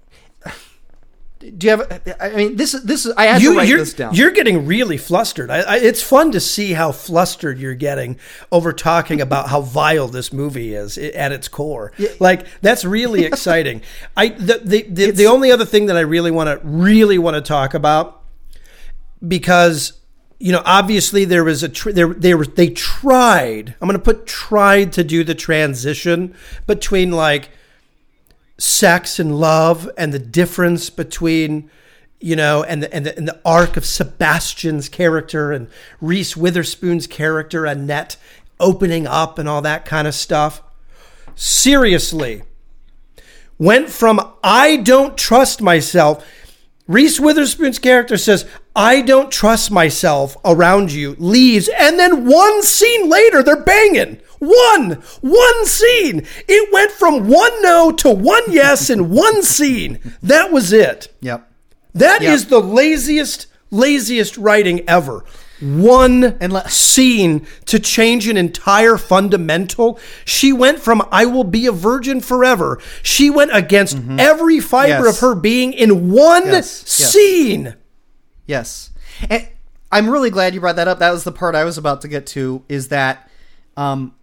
Do 1.51 1.67
you 1.67 1.71
have? 1.77 2.17
I 2.21 2.31
mean, 2.31 2.57
this 2.57 2.73
is 2.73 2.85
this 2.85 3.05
is. 3.05 3.13
I 3.17 3.27
had 3.27 3.43
to 3.43 3.55
write 3.55 3.69
you're, 3.69 3.79
this 3.79 3.93
down. 3.93 4.15
You're 4.15 4.31
getting 4.31 4.67
really 4.67 4.97
flustered. 4.97 5.51
I, 5.51 5.61
I, 5.61 5.77
it's 5.77 6.03
fun 6.03 6.33
to 6.33 6.41
see 6.41 6.73
how 6.73 6.91
flustered 6.91 7.59
you're 7.59 7.75
getting 7.75 8.19
over 8.51 8.73
talking 8.73 9.21
about 9.21 9.51
how 9.51 9.61
vile 9.61 10.09
this 10.09 10.33
movie 10.33 10.75
is 10.75 10.97
at 10.97 11.33
its 11.33 11.49
core. 11.49 11.93
Like 12.19 12.47
that's 12.63 12.85
really 12.85 13.25
exciting. 13.27 13.83
I 14.17 14.29
the 14.29 14.61
the, 14.65 14.83
the, 14.89 15.11
the 15.11 15.27
only 15.27 15.53
other 15.53 15.67
thing 15.67 15.87
that 15.87 15.99
I 15.99 16.01
really 16.01 16.31
want 16.31 16.49
to 16.49 16.67
really 16.67 17.19
want 17.19 17.35
to 17.35 17.43
talk 17.43 17.75
about 17.75 18.23
because 19.27 20.01
you 20.39 20.53
know 20.53 20.63
obviously 20.65 21.27
there 21.27 21.45
was 21.45 21.63
a 21.63 21.69
tr- 21.69 21.93
there 21.93 22.15
they 22.15 22.35
were 22.35 22.47
they 22.47 22.71
tried. 22.71 23.75
I'm 23.83 23.89
going 23.89 23.99
to 23.99 24.05
put 24.05 24.27
tried 24.27 24.95
to 24.95 25.05
do 25.05 25.25
the 25.25 25.35
transition 25.35 26.35
between 26.67 27.11
like 27.11 27.51
sex 28.59 29.19
and 29.19 29.39
love 29.39 29.91
and 29.99 30.13
the 30.13 30.19
difference 30.19 30.91
between 30.91 31.71
you 32.21 32.37
know 32.37 32.63
and 32.63 32.83
the, 32.83 32.95
and 32.95 33.05
the 33.05 33.17
and 33.17 33.27
the 33.27 33.41
arc 33.45 33.77
of 33.77 33.85
Sebastian's 33.85 34.89
character 34.89 35.53
and 35.53 35.69
Reese 36.01 36.37
Witherspoon's 36.37 37.07
character 37.07 37.67
Annette 37.67 38.17
opening 38.61 39.07
up 39.07 39.39
and 39.39 39.49
all 39.49 39.63
that 39.63 39.85
kind 39.85 40.07
of 40.07 40.15
stuff 40.15 40.63
seriously 41.35 42.43
went 43.59 43.91
from 43.91 44.21
I 44.43 44.77
don't 44.77 45.19
trust 45.19 45.61
myself 45.61 46.25
Reese 46.87 47.19
Witherspoon's 47.19 47.79
character 47.79 48.19
says, 48.19 48.47
I 48.77 49.01
don't 49.01 49.33
trust 49.33 49.71
myself 49.71 50.37
around 50.45 50.93
you, 50.93 51.17
leaves, 51.19 51.69
and 51.69 51.99
then 51.99 52.27
one 52.27 52.63
scene 52.63 53.09
later, 53.09 53.43
they're 53.43 53.63
banging. 53.63 54.21
One, 54.47 55.03
one 55.21 55.67
scene. 55.67 56.27
It 56.49 56.73
went 56.73 56.91
from 56.93 57.29
one 57.29 57.63
no 57.63 57.91
to 57.93 58.11
one 58.11 58.43
yes 58.49 58.91
in 58.91 59.11
one 59.11 59.43
scene. 59.43 59.99
That 60.23 60.51
was 60.53 60.73
it. 60.73 61.13
yep. 61.21 61.51
That 61.95 62.23
is 62.23 62.43
Yep. 62.43 62.51
the 62.51 62.61
laziest, 62.61 63.47
laziest 63.71 64.37
writing 64.37 64.83
ever. 64.89 65.25
One 65.61 66.25
And 66.41 66.53
le- 66.53 66.69
scene 66.69 67.47
to 67.67 67.79
change 67.79 68.27
an 68.29 68.37
entire 68.37 68.97
fundamental. 68.99 69.99
She 70.25 70.53
went 70.53 70.81
from 70.81 71.07
I 71.13 71.25
will 71.27 71.45
be 71.45 71.67
a 71.67 71.73
virgin 71.73 72.21
forever. 72.21 72.81
She 73.03 73.31
went 73.31 73.55
against 73.55 73.97
every 74.19 74.59
fiber 74.61 74.95
Mm-hmm. 74.95 75.05
Yes. 75.05 75.15
of 75.15 75.21
her 75.21 75.35
being 75.37 75.73
in 75.73 76.11
one 76.11 76.47
Yes, 76.47 76.85
yes. 76.99 77.13
scene. 77.13 77.75
Yes. 78.47 78.91
And 79.31 79.49
I'm 79.93 80.11
really 80.11 80.31
glad 80.31 80.55
you 80.55 80.61
brought 80.61 80.77
that 80.77 80.89
up. 80.89 80.99
That 80.99 81.13
was 81.13 81.23
the 81.23 81.33
part 81.33 81.55
I 81.55 81.63
was 81.63 81.79
about 81.79 82.01
to 82.03 82.09
get 82.09 82.27
to 82.29 82.65
is 82.69 82.89
that 82.89 83.31
um 83.77 84.15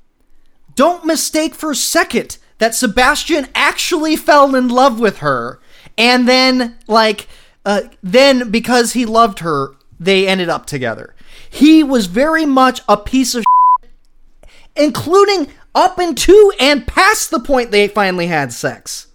don't 0.75 1.05
mistake 1.05 1.55
for 1.55 1.71
a 1.71 1.75
second 1.75 2.37
that 2.57 2.75
Sebastian 2.75 3.47
actually 3.55 4.15
fell 4.15 4.55
in 4.55 4.67
love 4.67 4.99
with 4.99 5.19
her 5.19 5.59
and 5.97 6.27
then 6.27 6.77
like 6.87 7.27
uh 7.65 7.81
then 8.03 8.51
because 8.51 8.93
he 8.93 9.05
loved 9.05 9.39
her 9.39 9.75
they 9.99 10.27
ended 10.27 10.49
up 10.49 10.65
together. 10.65 11.15
He 11.49 11.83
was 11.83 12.07
very 12.07 12.45
much 12.45 12.81
a 12.89 12.97
piece 12.97 13.35
of 13.35 13.43
including 14.75 15.47
up 15.75 15.99
into 15.99 16.51
and 16.59 16.87
past 16.87 17.29
the 17.29 17.39
point 17.39 17.71
they 17.71 17.87
finally 17.87 18.27
had 18.27 18.51
sex. 18.51 19.07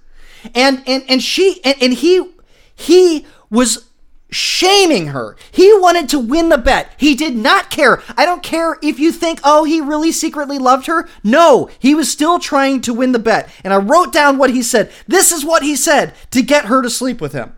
And 0.55 0.83
and 0.87 1.05
and 1.09 1.23
she 1.23 1.61
and, 1.65 1.77
and 1.83 1.93
he 1.95 2.31
he 2.75 3.27
was 3.51 3.86
shaming 4.31 5.09
her. 5.09 5.37
He 5.53 5.73
wanted 5.79 6.09
to 6.11 6.19
win 6.19 6.49
the 6.49 6.59
bet. 6.59 6.93
He 6.97 7.15
did 7.15 7.37
not 7.37 7.71
care. 7.71 8.03
I 8.17 8.25
don't 8.25 8.43
care 8.43 8.77
if 8.83 8.99
you 8.99 9.13
think, 9.13 9.41
oh, 9.45 9.65
he 9.65 9.81
really 9.81 10.13
secretly 10.13 10.59
loved 10.59 10.87
her. 10.87 11.09
No, 11.23 11.71
he 11.79 11.95
was 11.95 12.11
still 12.11 12.39
trying 12.39 12.81
to 12.83 12.95
win 12.95 13.13
the 13.13 13.19
bet. 13.19 13.49
And 13.63 13.73
I 13.73 13.77
wrote 13.77 14.13
down 14.13 14.39
what 14.39 14.51
he 14.51 14.63
said. 14.63 14.91
This 15.07 15.33
is 15.33 15.45
what 15.45 15.63
he 15.63 15.77
said 15.77 16.15
to 16.33 16.43
get 16.43 16.67
her 16.67 16.83
to 16.83 16.91
sleep 16.91 17.21
with 17.21 17.33
him. 17.33 17.55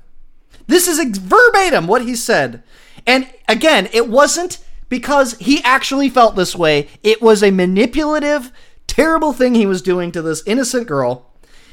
This 0.66 0.86
is 0.86 1.18
verbatim 1.18 1.86
what 1.86 2.02
he 2.02 2.14
said. 2.14 2.62
And 3.06 3.28
again, 3.48 3.88
it 3.92 4.08
wasn't 4.08 4.58
because 4.88 5.34
he 5.38 5.62
actually 5.62 6.10
felt 6.10 6.36
this 6.36 6.54
way. 6.54 6.88
It 7.02 7.22
was 7.22 7.42
a 7.42 7.50
manipulative, 7.50 8.52
terrible 8.86 9.32
thing 9.32 9.54
he 9.54 9.66
was 9.66 9.82
doing 9.82 10.12
to 10.12 10.22
this 10.22 10.42
innocent 10.46 10.86
girl. 10.86 11.30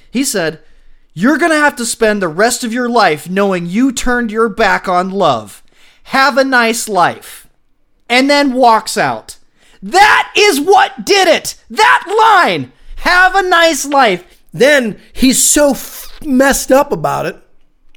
He 0.09 0.23
said, 0.23 0.61
You're 1.17 1.37
going 1.37 1.51
to 1.51 1.57
have 1.57 1.77
to 1.77 1.85
spend 1.85 2.21
the 2.21 2.27
rest 2.27 2.63
of 2.65 2.73
your 2.73 2.89
life 2.89 3.29
knowing 3.29 3.65
you 3.65 3.91
turned 3.93 4.31
your 4.31 4.49
back 4.49 4.87
on 4.89 5.09
love. 5.11 5.63
Have 6.03 6.37
a 6.37 6.43
nice 6.43 6.89
life. 6.89 7.47
And 8.09 8.29
then 8.29 8.53
walks 8.53 8.97
out. 8.97 9.37
That 9.81 10.31
is 10.37 10.59
what 10.59 11.05
did 11.05 11.27
it. 11.29 11.55
That 11.69 12.03
line. 12.45 12.73
Have 12.97 13.33
a 13.33 13.41
nice 13.47 13.85
life. 13.85 14.41
Then 14.51 14.99
he's 15.13 15.41
so 15.41 15.71
f- 15.71 16.11
messed 16.23 16.71
up 16.71 16.91
about 16.91 17.25
it, 17.25 17.41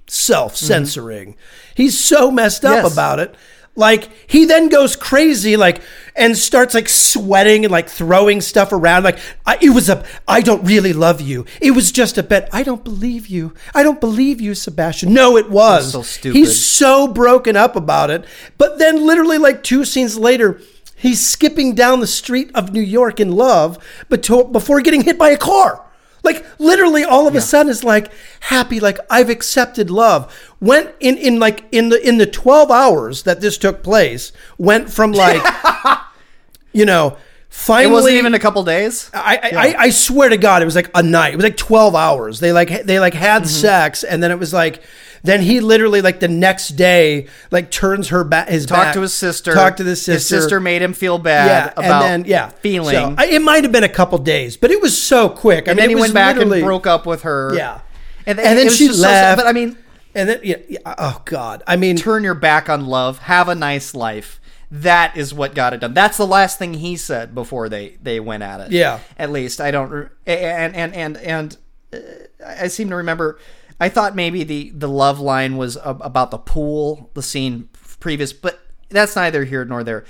self 0.06 0.56
censoring. 0.56 1.32
Mm-hmm. 1.32 1.40
He's 1.74 1.98
so 1.98 2.30
messed 2.30 2.64
up 2.64 2.84
Yes. 2.84 2.92
about 2.92 3.18
it. 3.20 3.34
Like 3.78 4.08
he 4.26 4.44
then 4.44 4.68
goes 4.68 4.96
crazy, 4.96 5.56
like 5.56 5.80
and 6.16 6.36
starts 6.36 6.74
like 6.74 6.88
sweating 6.88 7.64
and 7.64 7.70
like 7.70 7.88
throwing 7.88 8.40
stuff 8.40 8.72
around. 8.72 9.04
Like 9.04 9.20
I, 9.46 9.56
it 9.62 9.70
was 9.70 9.88
a, 9.88 10.04
I 10.26 10.40
don't 10.40 10.64
really 10.64 10.92
love 10.92 11.20
you. 11.20 11.46
It 11.60 11.70
was 11.70 11.92
just 11.92 12.18
a 12.18 12.24
bet. 12.24 12.48
I 12.52 12.64
don't 12.64 12.82
believe 12.82 13.28
you. 13.28 13.54
I 13.74 13.84
don't 13.84 14.00
believe 14.00 14.40
you, 14.40 14.56
Sebastian. 14.56 15.14
No, 15.14 15.36
it 15.36 15.48
was. 15.48 15.92
so 15.92 16.02
stupid. 16.02 16.36
He's 16.36 16.58
so 16.58 17.06
broken 17.06 17.54
up 17.54 17.76
about 17.76 18.10
it. 18.10 18.24
But 18.58 18.80
then, 18.80 19.06
literally, 19.06 19.38
like 19.38 19.62
two 19.62 19.84
scenes 19.84 20.18
later, 20.18 20.60
he's 20.96 21.24
skipping 21.24 21.76
down 21.76 22.00
the 22.00 22.08
street 22.08 22.50
of 22.56 22.72
New 22.72 22.82
York 22.82 23.20
in 23.20 23.30
love, 23.30 23.78
but 24.08 24.24
to, 24.24 24.42
before 24.42 24.80
getting 24.80 25.02
hit 25.02 25.16
by 25.16 25.30
a 25.30 25.38
car. 25.38 25.87
Like 26.28 26.44
literally, 26.58 27.04
all 27.04 27.26
of 27.26 27.34
a 27.34 27.40
sudden, 27.40 27.70
is 27.70 27.82
like 27.82 28.12
happy, 28.40 28.80
like 28.80 28.98
I've 29.08 29.30
accepted 29.30 29.90
love. 29.90 30.30
Went 30.60 30.94
in 31.00 31.16
in 31.16 31.38
like 31.38 31.64
in 31.72 31.88
the 31.88 32.06
in 32.06 32.18
the 32.18 32.26
twelve 32.26 32.70
hours 32.70 33.22
that 33.22 33.40
this 33.40 33.56
took 33.56 33.82
place, 33.82 34.32
went 34.58 34.90
from 34.90 35.12
like, 35.12 35.42
you 36.72 36.84
know, 36.84 37.16
finally 37.48 37.90
It 37.90 37.94
wasn't 37.94 38.14
even 38.16 38.34
a 38.34 38.38
couple 38.38 38.62
days. 38.62 39.10
I, 39.14 39.36
I, 39.36 39.50
I, 39.56 39.74
I 39.84 39.90
swear 39.90 40.28
to 40.28 40.36
God, 40.36 40.60
it 40.60 40.66
was 40.66 40.76
like 40.76 40.90
a 40.94 41.02
night. 41.02 41.32
It 41.32 41.36
was 41.36 41.44
like 41.44 41.56
twelve 41.56 41.94
hours. 41.94 42.40
They 42.40 42.52
like 42.52 42.84
they 42.84 43.00
like 43.00 43.14
had 43.14 43.42
mm-hmm. 43.42 43.48
sex, 43.48 44.04
and 44.04 44.22
then 44.22 44.30
it 44.30 44.38
was 44.38 44.52
like 44.52 44.82
Then 45.22 45.40
he 45.42 45.60
literally 45.60 46.00
like 46.02 46.20
the 46.20 46.28
next 46.28 46.70
day 46.70 47.26
like 47.50 47.70
turns 47.70 48.08
her 48.08 48.24
back 48.24 48.48
his 48.48 48.66
Talk 48.66 48.78
back, 48.78 48.94
to 48.94 49.00
his 49.02 49.14
sister. 49.14 49.52
talk 49.54 49.76
to 49.78 49.84
his 49.84 50.00
sister. 50.00 50.12
His 50.14 50.26
sister 50.44 50.60
made 50.60 50.82
him 50.82 50.92
feel 50.92 51.18
bad 51.18 51.46
yeah, 51.46 51.72
about 51.84 52.02
and 52.04 52.24
then 52.24 52.30
yeah, 52.30 52.48
feeling. 52.48 52.94
So, 52.94 53.14
I- 53.18 53.26
it 53.26 53.42
might 53.42 53.64
have 53.64 53.72
been 53.72 53.84
a 53.84 53.88
couple 53.88 54.18
days, 54.18 54.56
but 54.56 54.70
it 54.70 54.80
was 54.80 55.00
so 55.00 55.28
quick. 55.28 55.68
I 55.68 55.72
and 55.72 55.76
mean, 55.76 55.82
then 55.84 55.88
he 55.90 55.94
was 55.96 56.02
went 56.02 56.14
back 56.14 56.36
and 56.36 56.50
broke 56.62 56.86
up 56.86 57.06
with 57.06 57.22
her. 57.22 57.52
Yeah, 57.54 57.80
And, 58.26 58.38
And 58.38 58.58
then 58.58 58.70
she 58.70 58.86
just 58.88 59.00
so- 59.00 59.06
left. 59.08 59.38
but 59.38 59.46
I 59.46 59.52
mean, 59.52 59.76
and 60.14 60.28
then 60.28 60.40
yeah, 60.42 60.56
yeah, 60.68 60.78
oh 60.98 61.20
god, 61.24 61.62
I 61.66 61.76
mean, 61.76 61.96
turn 61.96 62.24
your 62.24 62.34
back 62.34 62.68
on 62.68 62.86
love. 62.86 63.18
Have 63.20 63.48
a 63.48 63.54
nice 63.54 63.94
life. 63.94 64.40
That 64.70 65.16
is 65.16 65.32
what 65.32 65.54
got 65.54 65.72
it 65.72 65.80
done. 65.80 65.94
That's 65.94 66.16
the 66.18 66.26
last 66.26 66.58
thing 66.58 66.74
he 66.74 66.96
said 66.96 67.34
before 67.34 67.68
they 67.68 67.96
they 68.02 68.20
went 68.20 68.42
at 68.42 68.60
it. 68.60 68.70
Yeah. 68.72 69.00
At 69.18 69.30
least 69.30 69.60
I 69.60 69.70
don't. 69.70 70.10
And 70.26 70.76
and 70.76 70.94
and 70.94 71.16
and 71.16 71.56
uh, 71.92 71.98
I 72.46 72.68
seem 72.68 72.90
to 72.90 72.96
remember. 72.96 73.38
I 73.80 73.88
thought 73.88 74.14
maybe 74.16 74.44
the 74.44 74.70
the 74.70 74.88
love 74.88 75.20
line 75.20 75.56
was 75.56 75.76
ab- 75.78 76.00
about 76.02 76.30
the 76.30 76.38
pool, 76.38 77.10
the 77.14 77.22
scene 77.22 77.68
previous, 78.00 78.32
but 78.32 78.60
that's 78.88 79.14
neither 79.16 79.44
here 79.44 79.64
nor 79.64 79.84
there. 79.84 80.04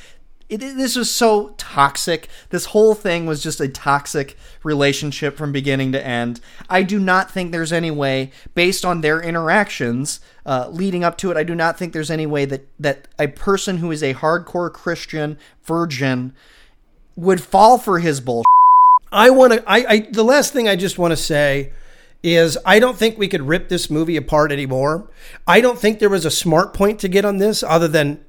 It, 0.48 0.62
it- 0.62 0.76
this 0.78 0.96
was 0.96 1.14
so 1.14 1.50
toxic. 1.58 2.28
This 2.48 2.66
whole 2.66 2.94
thing 2.94 3.26
was 3.26 3.42
just 3.42 3.60
a 3.60 3.68
toxic 3.68 4.36
relationship 4.62 5.36
from 5.36 5.52
beginning 5.52 5.92
to 5.92 6.06
end. 6.06 6.40
I 6.70 6.82
do 6.82 6.98
not 6.98 7.30
think 7.30 7.52
there's 7.52 7.72
any 7.72 7.90
way, 7.90 8.30
based 8.54 8.84
on 8.84 9.02
their 9.02 9.20
interactions 9.20 10.20
uh, 10.46 10.68
leading 10.70 11.04
up 11.04 11.18
to 11.18 11.30
it, 11.30 11.36
I 11.36 11.42
do 11.44 11.54
not 11.54 11.78
think 11.78 11.92
there's 11.92 12.10
any 12.10 12.24
way 12.26 12.46
that 12.46 12.66
that 12.80 13.08
a 13.18 13.28
person 13.28 13.78
who 13.78 13.90
is 13.90 14.02
a 14.02 14.14
hardcore 14.14 14.72
Christian 14.72 15.36
virgin 15.64 16.32
would 17.16 17.42
fall 17.42 17.76
for 17.76 17.98
his 17.98 18.20
bullshit. 18.20 18.46
I 19.12 19.28
want 19.30 19.52
to. 19.54 19.62
I, 19.66 19.84
I 19.88 20.00
the 20.10 20.22
last 20.24 20.52
thing 20.54 20.68
I 20.68 20.76
just 20.76 20.98
want 20.98 21.12
to 21.12 21.16
say 21.16 21.72
is 22.22 22.58
I 22.64 22.78
don't 22.78 22.96
think 22.96 23.16
we 23.16 23.28
could 23.28 23.42
rip 23.42 23.68
this 23.68 23.90
movie 23.90 24.16
apart 24.16 24.52
anymore. 24.52 25.10
I 25.46 25.60
don't 25.60 25.78
think 25.78 25.98
there 25.98 26.08
was 26.08 26.24
a 26.24 26.30
smart 26.30 26.74
point 26.74 26.98
to 27.00 27.08
get 27.08 27.24
on 27.24 27.38
this 27.38 27.62
other 27.62 27.88
than. 27.88 28.24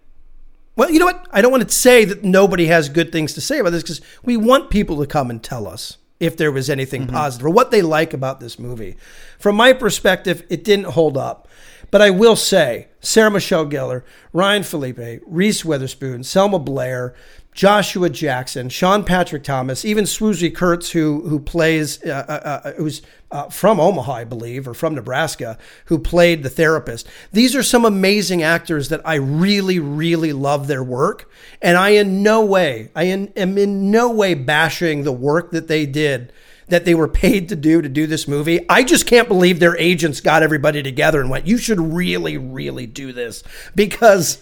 Well, 0.75 0.89
you 0.89 0.99
know 0.99 1.05
what? 1.05 1.27
I 1.31 1.41
don't 1.41 1.51
want 1.51 1.67
to 1.67 1.73
say 1.73 2.05
that 2.05 2.23
nobody 2.23 2.67
has 2.67 2.87
good 2.87 3.11
things 3.11 3.33
to 3.33 3.41
say 3.41 3.59
about 3.59 3.71
this 3.71 3.83
because 3.83 4.01
we 4.23 4.37
want 4.37 4.69
people 4.69 4.97
to 4.99 5.07
come 5.07 5.29
and 5.29 5.43
tell 5.43 5.67
us 5.67 5.97
if 6.19 6.37
there 6.37 6.51
was 6.51 6.69
anything 6.69 7.03
mm-hmm. 7.03 7.15
positive 7.15 7.45
or 7.45 7.49
what 7.49 7.71
they 7.71 7.81
like 7.81 8.13
about 8.13 8.39
this 8.39 8.59
movie. 8.59 8.95
From 9.37 9.55
my 9.55 9.73
perspective, 9.73 10.45
it 10.49 10.63
didn't 10.63 10.85
hold 10.85 11.17
up. 11.17 11.47
But 11.91 12.01
I 12.01 12.11
will 12.11 12.35
say, 12.35 12.87
Sarah 13.01 13.31
Michelle 13.31 13.65
Gellar, 13.65 14.03
Ryan 14.33 14.63
Phillippe, 14.63 15.21
Reese 15.25 15.63
Witherspoon, 15.63 16.23
Selma 16.23 16.59
Blair, 16.59 17.15
Joshua 17.53 18.09
Jackson, 18.09 18.69
Sean 18.69 19.03
Patrick 19.03 19.43
Thomas, 19.43 19.83
even 19.83 20.05
Swoosie 20.05 20.53
Kurtz, 20.53 20.91
who 20.91 21.27
who 21.27 21.39
plays, 21.39 22.01
uh, 22.05 22.25
uh, 22.27 22.67
uh, 22.67 22.71
who's 22.73 23.01
uh, 23.31 23.49
from 23.49 23.79
Omaha, 23.79 24.13
I 24.13 24.23
believe, 24.23 24.67
or 24.67 24.73
from 24.73 24.95
Nebraska, 24.95 25.57
who 25.85 25.99
played 25.99 26.43
the 26.43 26.49
therapist. 26.49 27.07
These 27.31 27.55
are 27.55 27.63
some 27.63 27.85
amazing 27.85 28.43
actors 28.43 28.89
that 28.89 29.01
I 29.03 29.15
really, 29.15 29.79
really 29.79 30.31
love 30.31 30.67
their 30.67 30.83
work, 30.83 31.29
and 31.61 31.77
I 31.77 31.89
in 31.89 32.23
no 32.23 32.45
way, 32.45 32.91
I 32.95 33.03
in, 33.03 33.33
am 33.35 33.57
in 33.57 33.91
no 33.91 34.09
way 34.09 34.35
bashing 34.35 35.03
the 35.03 35.11
work 35.11 35.51
that 35.51 35.67
they 35.67 35.85
did 35.85 36.31
that 36.69 36.85
they 36.85 36.95
were 36.95 37.07
paid 37.07 37.49
to 37.49 37.55
do 37.55 37.81
to 37.81 37.89
do 37.89 38.07
this 38.07 38.27
movie. 38.27 38.65
I 38.69 38.83
just 38.83 39.05
can't 39.05 39.27
believe 39.27 39.59
their 39.59 39.77
agents 39.77 40.21
got 40.21 40.43
everybody 40.43 40.83
together 40.83 41.21
and 41.21 41.29
went, 41.29 41.47
"You 41.47 41.57
should 41.57 41.79
really, 41.79 42.37
really 42.37 42.85
do 42.85 43.11
this," 43.11 43.43
because 43.75 44.41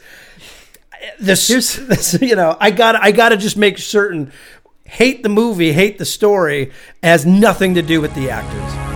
this, 1.20 1.48
this 1.76 2.18
you 2.22 2.36
know, 2.36 2.58
I 2.60 2.72
got, 2.72 2.96
I 2.96 3.12
got 3.12 3.30
to 3.30 3.38
just 3.38 3.58
make 3.58 3.78
certain. 3.78 4.32
Hate 4.86 5.22
the 5.22 5.28
movie, 5.28 5.74
hate 5.74 5.98
the 5.98 6.06
story, 6.06 6.72
has 7.04 7.26
nothing 7.26 7.74
to 7.74 7.82
do 7.82 8.00
with 8.00 8.16
the 8.16 8.30
actors. 8.30 8.87